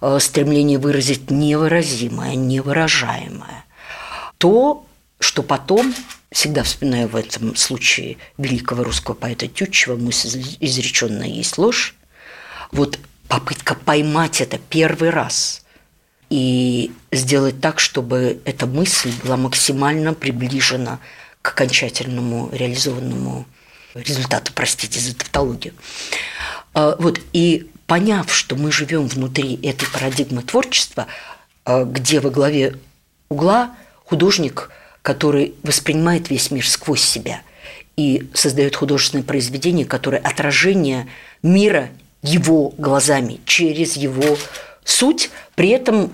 э, 0.00 0.18
стремление 0.20 0.78
выразить 0.78 1.30
невыразимое, 1.30 2.34
невыражаемое. 2.36 3.64
То, 4.38 4.84
что 5.18 5.42
потом 5.42 5.94
всегда 6.30 6.62
вспоминаю 6.62 7.08
в 7.08 7.16
этом 7.16 7.56
случае 7.56 8.18
великого 8.38 8.84
русского 8.84 9.14
поэта 9.14 9.48
Тютчева 9.48 9.96
«Мысль 9.96 10.44
изреченная 10.60 11.28
есть 11.28 11.58
ложь». 11.58 11.94
Вот 12.70 12.98
попытка 13.28 13.74
поймать 13.74 14.40
это 14.40 14.58
первый 14.58 15.10
раз 15.10 15.64
и 16.30 16.92
сделать 17.12 17.60
так, 17.60 17.78
чтобы 17.78 18.40
эта 18.44 18.66
мысль 18.66 19.12
была 19.22 19.36
максимально 19.36 20.14
приближена 20.14 20.98
к 21.42 21.50
окончательному 21.50 22.50
реализованному 22.52 23.46
результату, 23.94 24.52
простите 24.54 24.98
за 24.98 25.14
тавтологию. 25.14 25.74
А, 26.74 26.96
вот, 26.98 27.20
и 27.32 27.70
поняв, 27.86 28.34
что 28.34 28.56
мы 28.56 28.72
живем 28.72 29.06
внутри 29.06 29.54
этой 29.62 29.88
парадигмы 29.88 30.42
творчества, 30.42 31.06
а, 31.64 31.84
где 31.84 32.20
во 32.20 32.30
главе 32.30 32.76
угла 33.28 33.74
художник, 34.04 34.70
который 35.02 35.54
воспринимает 35.62 36.30
весь 36.30 36.50
мир 36.50 36.68
сквозь 36.68 37.02
себя 37.02 37.42
и 37.96 38.28
создает 38.34 38.76
художественное 38.76 39.24
произведение, 39.24 39.86
которое 39.86 40.18
отражение 40.18 41.08
мира 41.42 41.90
его 42.22 42.70
глазами, 42.76 43.40
через 43.44 43.96
его 43.96 44.36
суть, 44.86 45.30
при 45.54 45.68
этом 45.68 46.12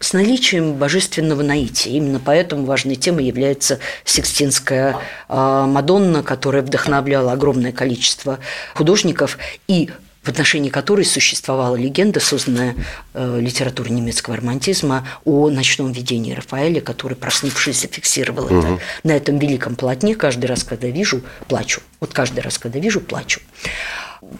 с 0.00 0.12
наличием 0.12 0.74
божественного 0.74 1.42
наития. 1.42 1.92
Именно 1.92 2.20
поэтому 2.24 2.64
важной 2.64 2.96
темой 2.96 3.24
является 3.24 3.78
Сикстинская 4.04 4.96
а, 5.28 5.66
Мадонна, 5.66 6.22
которая 6.22 6.62
вдохновляла 6.62 7.32
огромное 7.32 7.72
количество 7.72 8.38
художников 8.74 9.38
и 9.66 9.90
в 10.24 10.28
отношении 10.28 10.70
которой 10.70 11.04
существовала 11.04 11.76
легенда, 11.76 12.18
созданная 12.18 12.74
э, 13.12 13.38
литературой 13.40 13.90
немецкого 13.90 14.36
романтизма 14.36 15.06
о 15.24 15.50
ночном 15.50 15.92
видении 15.92 16.32
Рафаэля, 16.32 16.80
который, 16.80 17.14
проснувшись, 17.14 17.82
зафиксировал 17.82 18.46
угу. 18.46 18.58
это 18.58 18.78
на 19.02 19.12
этом 19.12 19.38
великом 19.38 19.76
полотне. 19.76 20.14
Каждый 20.14 20.46
раз, 20.46 20.64
когда 20.64 20.88
вижу, 20.88 21.20
плачу. 21.46 21.82
Вот 22.00 22.14
каждый 22.14 22.40
раз, 22.40 22.58
когда 22.58 22.78
вижу, 22.78 23.00
плачу. 23.00 23.40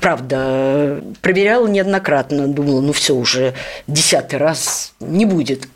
Правда, 0.01 1.05
проверяла 1.21 1.67
неоднократно, 1.67 2.49
думала, 2.49 2.81
ну 2.81 2.93
все 2.95 3.15
уже 3.15 3.53
десятый 3.87 4.39
раз 4.39 4.95
не 5.01 5.27
будет. 5.27 5.69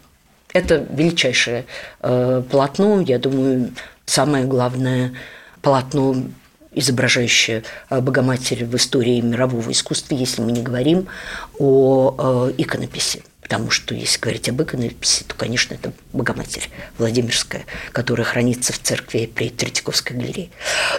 Это 0.55 0.87
величайшее 0.91 1.67
э, 2.01 2.43
полотно, 2.51 3.03
я 3.03 3.19
думаю, 3.19 3.73
самое 4.07 4.47
главное 4.47 5.13
полотно, 5.61 6.17
изображающее 6.79 7.65
э, 7.91 8.01
Богоматерь 8.01 8.65
в 8.65 8.75
истории 8.77 9.21
мирового 9.21 9.71
искусства, 9.71 10.15
если 10.15 10.43
мы 10.43 10.53
не 10.53 10.63
говорим 10.63 11.09
о 11.59 12.49
э, 12.49 12.55
иконописи. 12.59 13.23
Потому 13.41 13.71
что 13.71 13.95
если 13.95 14.21
говорить 14.21 14.49
об 14.51 14.61
иконописи, 14.61 15.25
то, 15.25 15.35
конечно, 15.35 15.75
это 15.75 15.93
Богоматерь 16.13 16.69
Владимирская, 16.99 17.65
которая 17.93 18.27
хранится 18.27 18.75
в 18.75 18.79
церкви 18.79 19.31
при 19.33 19.49
Третьяковской 19.49 20.13
галерее. 20.13 20.51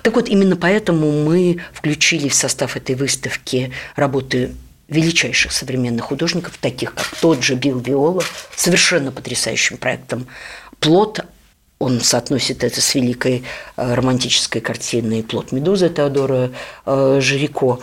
Так 0.01 0.15
вот, 0.15 0.27
именно 0.27 0.55
поэтому 0.55 1.25
мы 1.25 1.61
включили 1.73 2.27
в 2.27 2.34
состав 2.34 2.75
этой 2.75 2.95
выставки 2.95 3.71
работы 3.95 4.55
величайших 4.88 5.51
современных 5.51 6.05
художников, 6.05 6.57
таких 6.59 6.95
как 6.95 7.05
тот 7.21 7.43
же 7.43 7.53
Билл 7.53 7.80
Виола, 7.80 8.23
совершенно 8.55 9.11
потрясающим 9.11 9.77
проектом 9.77 10.27
«Плод», 10.80 11.21
он 11.80 12.01
соотносит 12.01 12.63
это 12.63 12.82
с 12.82 12.93
великой 12.93 13.43
э, 13.77 13.93
романтической 13.93 14.61
картиной 14.61 15.23
«Плод 15.23 15.53
Медузы» 15.53 15.89
Теодора 15.89 16.51
э, 16.86 17.19
Жирико. 17.21 17.80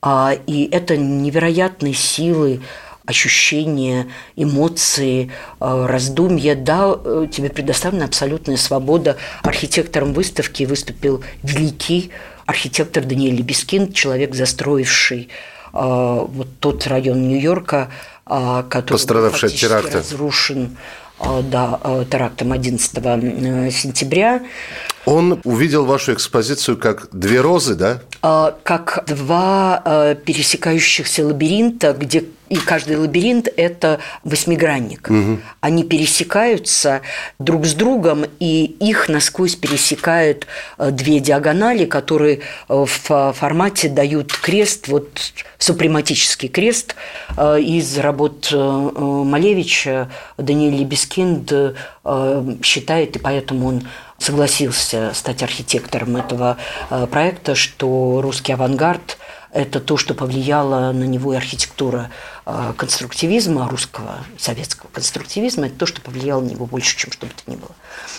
А, 0.00 0.34
и 0.46 0.68
это 0.70 0.96
невероятной 0.96 1.92
силы 1.92 2.62
ощущения, 3.04 4.06
эмоции, 4.36 5.32
э, 5.60 5.86
раздумья. 5.86 6.54
Да, 6.54 6.94
тебе 7.26 7.50
предоставлена 7.50 8.04
абсолютная 8.04 8.56
свобода. 8.56 9.16
Архитектором 9.42 10.12
выставки 10.12 10.62
выступил 10.62 11.24
великий 11.42 12.12
архитектор 12.46 13.04
Даниэль 13.04 13.34
Лебескин, 13.34 13.92
человек, 13.92 14.34
застроивший 14.34 15.28
вот 15.72 16.48
тот 16.58 16.84
район 16.88 17.28
Нью-Йорка, 17.28 17.90
который 18.24 18.88
Пострадавший 18.88 19.50
от 19.50 19.54
теракта. 19.54 19.98
разрушен 19.98 20.76
да, 21.42 21.78
терактом 22.10 22.52
11 22.52 22.92
сентября. 23.72 24.42
Он 25.10 25.40
увидел 25.42 25.86
вашу 25.86 26.14
экспозицию 26.14 26.76
как 26.76 27.08
две 27.10 27.40
розы, 27.40 27.74
да? 27.74 28.00
Как 28.62 29.04
два 29.08 30.14
пересекающихся 30.24 31.26
лабиринта, 31.26 31.92
где 31.92 32.24
и 32.48 32.56
каждый 32.56 32.96
лабиринт– 32.96 33.48
это 33.56 34.00
восьмигранник. 34.24 35.08
Угу. 35.08 35.38
Они 35.60 35.84
пересекаются 35.84 37.00
друг 37.38 37.64
с 37.64 37.74
другом, 37.74 38.24
и 38.40 38.64
их 38.80 39.08
насквозь 39.08 39.54
пересекают 39.54 40.48
э, 40.76 40.90
две 40.90 41.20
диагонали, 41.20 41.84
которые 41.84 42.40
э, 42.40 42.40
в 42.68 43.32
формате 43.32 43.88
дают 43.88 44.32
крест, 44.32 44.88
вот 44.88 45.32
супрематический 45.58 46.48
крест 46.48 46.96
из 47.38 47.98
работ 47.98 48.50
Малевича. 48.50 50.10
Даниэль 50.38 50.80
Лебескинд 50.80 51.52
считает, 52.64 53.16
и 53.16 53.18
поэтому 53.18 53.68
он 53.68 53.82
согласился 54.20 55.12
стать 55.14 55.42
архитектором 55.42 56.16
этого 56.16 56.58
проекта, 57.10 57.54
что 57.54 58.20
русский 58.22 58.52
авангард– 58.52 59.18
это 59.52 59.80
то, 59.80 59.96
что 59.96 60.14
повлияло 60.14 60.92
на 60.92 61.04
него 61.04 61.34
и 61.34 61.36
архитектура 61.36 62.10
а, 62.46 62.72
конструктивизма 62.74 63.68
русского, 63.68 64.18
советского 64.38 64.88
конструктивизма, 64.92 65.66
это 65.66 65.76
то, 65.76 65.86
что 65.86 66.00
повлияло 66.00 66.40
на 66.40 66.50
него 66.50 66.66
больше, 66.66 66.96
чем 66.96 67.10
что 67.10 67.26
бы 67.26 67.32
то 67.32 67.50
ни 67.50 67.56
было. 67.56 67.72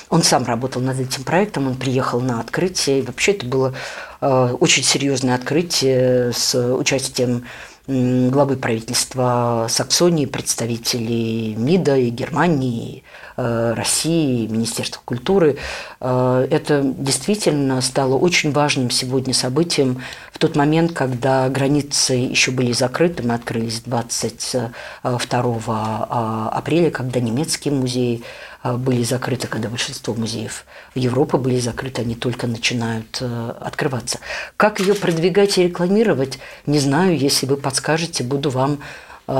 Он 0.09 0.23
сам 0.23 0.43
работал 0.43 0.81
над 0.81 0.99
этим 0.99 1.23
проектом, 1.23 1.67
он 1.67 1.75
приехал 1.75 2.19
на 2.19 2.41
открытие, 2.41 2.99
и 2.99 3.01
вообще 3.01 3.31
это 3.31 3.45
было 3.45 3.73
а, 4.19 4.53
очень 4.55 4.83
серьезное 4.83 5.35
открытие 5.35 6.33
с 6.33 6.55
участием 6.75 7.47
главы 7.87 8.57
правительства 8.57 9.67
Саксонии, 9.69 10.25
представителей 10.25 11.55
МИДа 11.55 11.97
и 11.97 12.09
Германии, 12.09 13.03
Э, 13.37 13.73
России, 13.75 14.45
Министерства 14.47 15.01
культуры. 15.03 15.57
Э, 15.99 16.47
это 16.51 16.81
действительно 16.83 17.81
стало 17.81 18.15
очень 18.15 18.51
важным 18.51 18.91
сегодня 18.91 19.33
событием 19.33 20.03
в 20.31 20.37
тот 20.37 20.55
момент, 20.55 20.91
когда 20.91 21.49
границы 21.49 22.13
еще 22.13 22.51
были 22.51 22.71
закрыты. 22.73 23.23
Мы 23.23 23.33
открылись 23.33 23.81
22 23.81 24.71
э, 25.03 26.55
апреля, 26.55 26.91
когда 26.91 27.19
немецкие 27.19 27.73
музеи 27.73 28.23
были 28.63 29.03
закрыты, 29.03 29.47
когда 29.47 29.69
большинство 29.69 30.13
музеев 30.13 30.65
Европы 30.93 31.37
были 31.37 31.59
закрыты, 31.59 32.01
они 32.01 32.15
только 32.15 32.47
начинают 32.47 33.21
открываться. 33.21 34.19
Как 34.57 34.79
ее 34.79 34.93
продвигать 34.93 35.57
и 35.57 35.63
рекламировать, 35.63 36.39
не 36.65 36.79
знаю. 36.79 37.17
Если 37.17 37.45
вы 37.45 37.57
подскажете, 37.57 38.23
буду 38.23 38.49
вам 38.49 38.79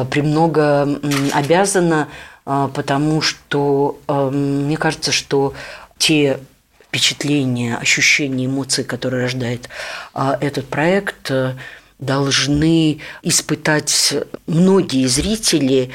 премного 0.10 1.00
обязана. 1.34 2.08
А, 2.46 2.68
потому 2.68 3.22
что 3.22 4.00
а, 4.08 4.30
мне 4.30 4.78
кажется, 4.78 5.12
что 5.12 5.54
те 5.98 6.40
впечатления, 6.88 7.78
ощущения, 7.78 8.48
эмоции, 8.48 8.84
которые 8.84 9.24
рождает 9.24 9.70
а, 10.14 10.38
этот 10.42 10.68
проект, 10.68 11.32
э, 11.32 11.56
должны 12.00 13.00
испытать 13.22 14.14
многие 14.46 15.06
зрители, 15.08 15.92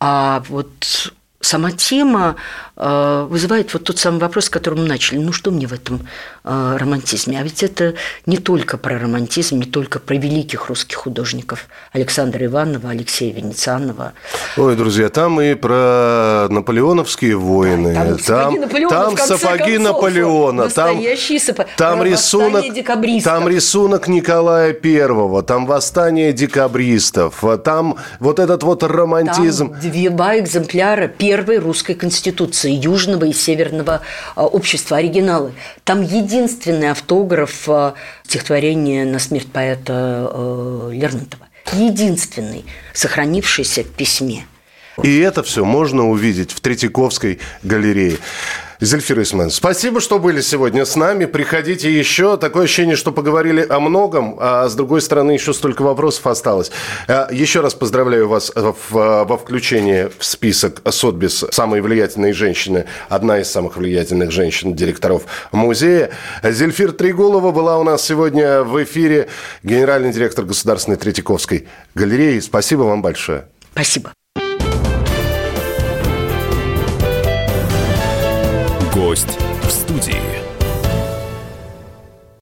а 0.00 0.42
вот 0.48 1.12
сама 1.42 1.70
тема 1.72 2.36
вызывает 2.74 3.72
вот 3.74 3.84
тот 3.84 3.98
самый 3.98 4.18
вопрос, 4.18 4.46
с 4.46 4.50
которым 4.50 4.80
мы 4.80 4.88
начали. 4.88 5.18
Ну 5.18 5.32
что 5.32 5.50
мне 5.50 5.66
в 5.66 5.74
этом 5.74 6.08
э, 6.42 6.76
романтизме? 6.78 7.38
А 7.38 7.42
ведь 7.42 7.62
это 7.62 7.94
не 8.24 8.38
только 8.38 8.78
про 8.78 8.98
романтизм, 8.98 9.58
не 9.58 9.66
только 9.66 9.98
про 9.98 10.14
великих 10.14 10.68
русских 10.68 10.96
художников 10.96 11.66
Александра 11.92 12.46
Иванова, 12.46 12.90
Алексея 12.90 13.34
Венецианова. 13.34 14.14
Ой, 14.56 14.74
друзья, 14.74 15.10
там 15.10 15.40
и 15.40 15.54
про 15.54 16.46
наполеоновские 16.48 17.36
войны. 17.36 17.94
Да, 17.94 18.16
там 18.16 18.56
сапоги 18.56 18.58
Наполеона, 18.58 18.88
там, 18.88 19.16
сапоги 19.18 19.76
концов, 19.76 19.94
Наполеона. 19.94 20.68
Там, 20.70 20.98
сапо... 21.38 21.66
там, 21.76 22.02
рисунок, 22.02 22.64
там 23.22 23.48
рисунок 23.48 24.08
Николая 24.08 24.72
Первого, 24.72 25.42
там 25.42 25.66
восстание 25.66 26.32
декабристов, 26.32 27.44
там 27.64 27.96
вот 28.18 28.38
этот 28.38 28.62
вот 28.62 28.82
романтизм. 28.82 29.74
Там 29.74 30.16
два 30.16 30.38
экземпляра 30.38 31.08
первой 31.08 31.58
русской 31.58 31.94
конституции 31.94 32.71
Южного 32.74 33.24
и 33.26 33.32
Северного 33.32 34.02
а, 34.34 34.46
общества, 34.46 34.98
оригиналы. 34.98 35.52
Там 35.84 36.02
единственный 36.02 36.90
автограф 36.90 37.68
а, 37.68 37.94
стихотворения 38.24 39.04
«На 39.04 39.18
смерть 39.18 39.48
поэта» 39.52 40.30
э, 40.32 40.90
Лермонтова. 40.92 41.48
Единственный, 41.72 42.64
сохранившийся 42.92 43.82
в 43.84 43.88
письме. 43.88 44.44
И 45.02 45.18
это 45.20 45.42
все 45.42 45.64
можно 45.64 46.08
увидеть 46.08 46.52
в 46.52 46.60
Третьяковской 46.60 47.40
галерее. 47.62 48.18
Зельфир 48.82 49.22
Исман, 49.22 49.50
спасибо, 49.50 50.00
что 50.00 50.18
были 50.18 50.40
сегодня 50.40 50.84
с 50.84 50.96
нами. 50.96 51.26
Приходите 51.26 51.88
еще. 51.88 52.36
Такое 52.36 52.64
ощущение, 52.64 52.96
что 52.96 53.12
поговорили 53.12 53.64
о 53.68 53.78
многом, 53.78 54.36
а 54.40 54.68
с 54.68 54.74
другой 54.74 55.00
стороны 55.00 55.30
еще 55.30 55.54
столько 55.54 55.82
вопросов 55.82 56.26
осталось. 56.26 56.72
А, 57.06 57.28
еще 57.30 57.60
раз 57.60 57.74
поздравляю 57.74 58.26
вас 58.26 58.50
во 58.56 59.38
включении 59.38 60.10
в 60.18 60.24
список 60.24 60.82
Сотбис 60.90 61.44
самой 61.52 61.80
влиятельной 61.80 62.32
женщины, 62.32 62.86
одна 63.08 63.38
из 63.38 63.48
самых 63.48 63.76
влиятельных 63.76 64.32
женщин-директоров 64.32 65.26
музея. 65.52 66.10
Зельфир 66.42 66.90
Тригулова 66.90 67.52
была 67.52 67.78
у 67.78 67.84
нас 67.84 68.02
сегодня 68.02 68.64
в 68.64 68.82
эфире, 68.82 69.28
генеральный 69.62 70.12
директор 70.12 70.44
Государственной 70.44 70.96
Третьяковской 70.96 71.68
галереи. 71.94 72.40
Спасибо 72.40 72.82
вам 72.82 73.00
большое. 73.00 73.44
Спасибо. 73.74 74.12
Гость 79.12 79.38
в 79.62 79.70
студии. 79.70 80.31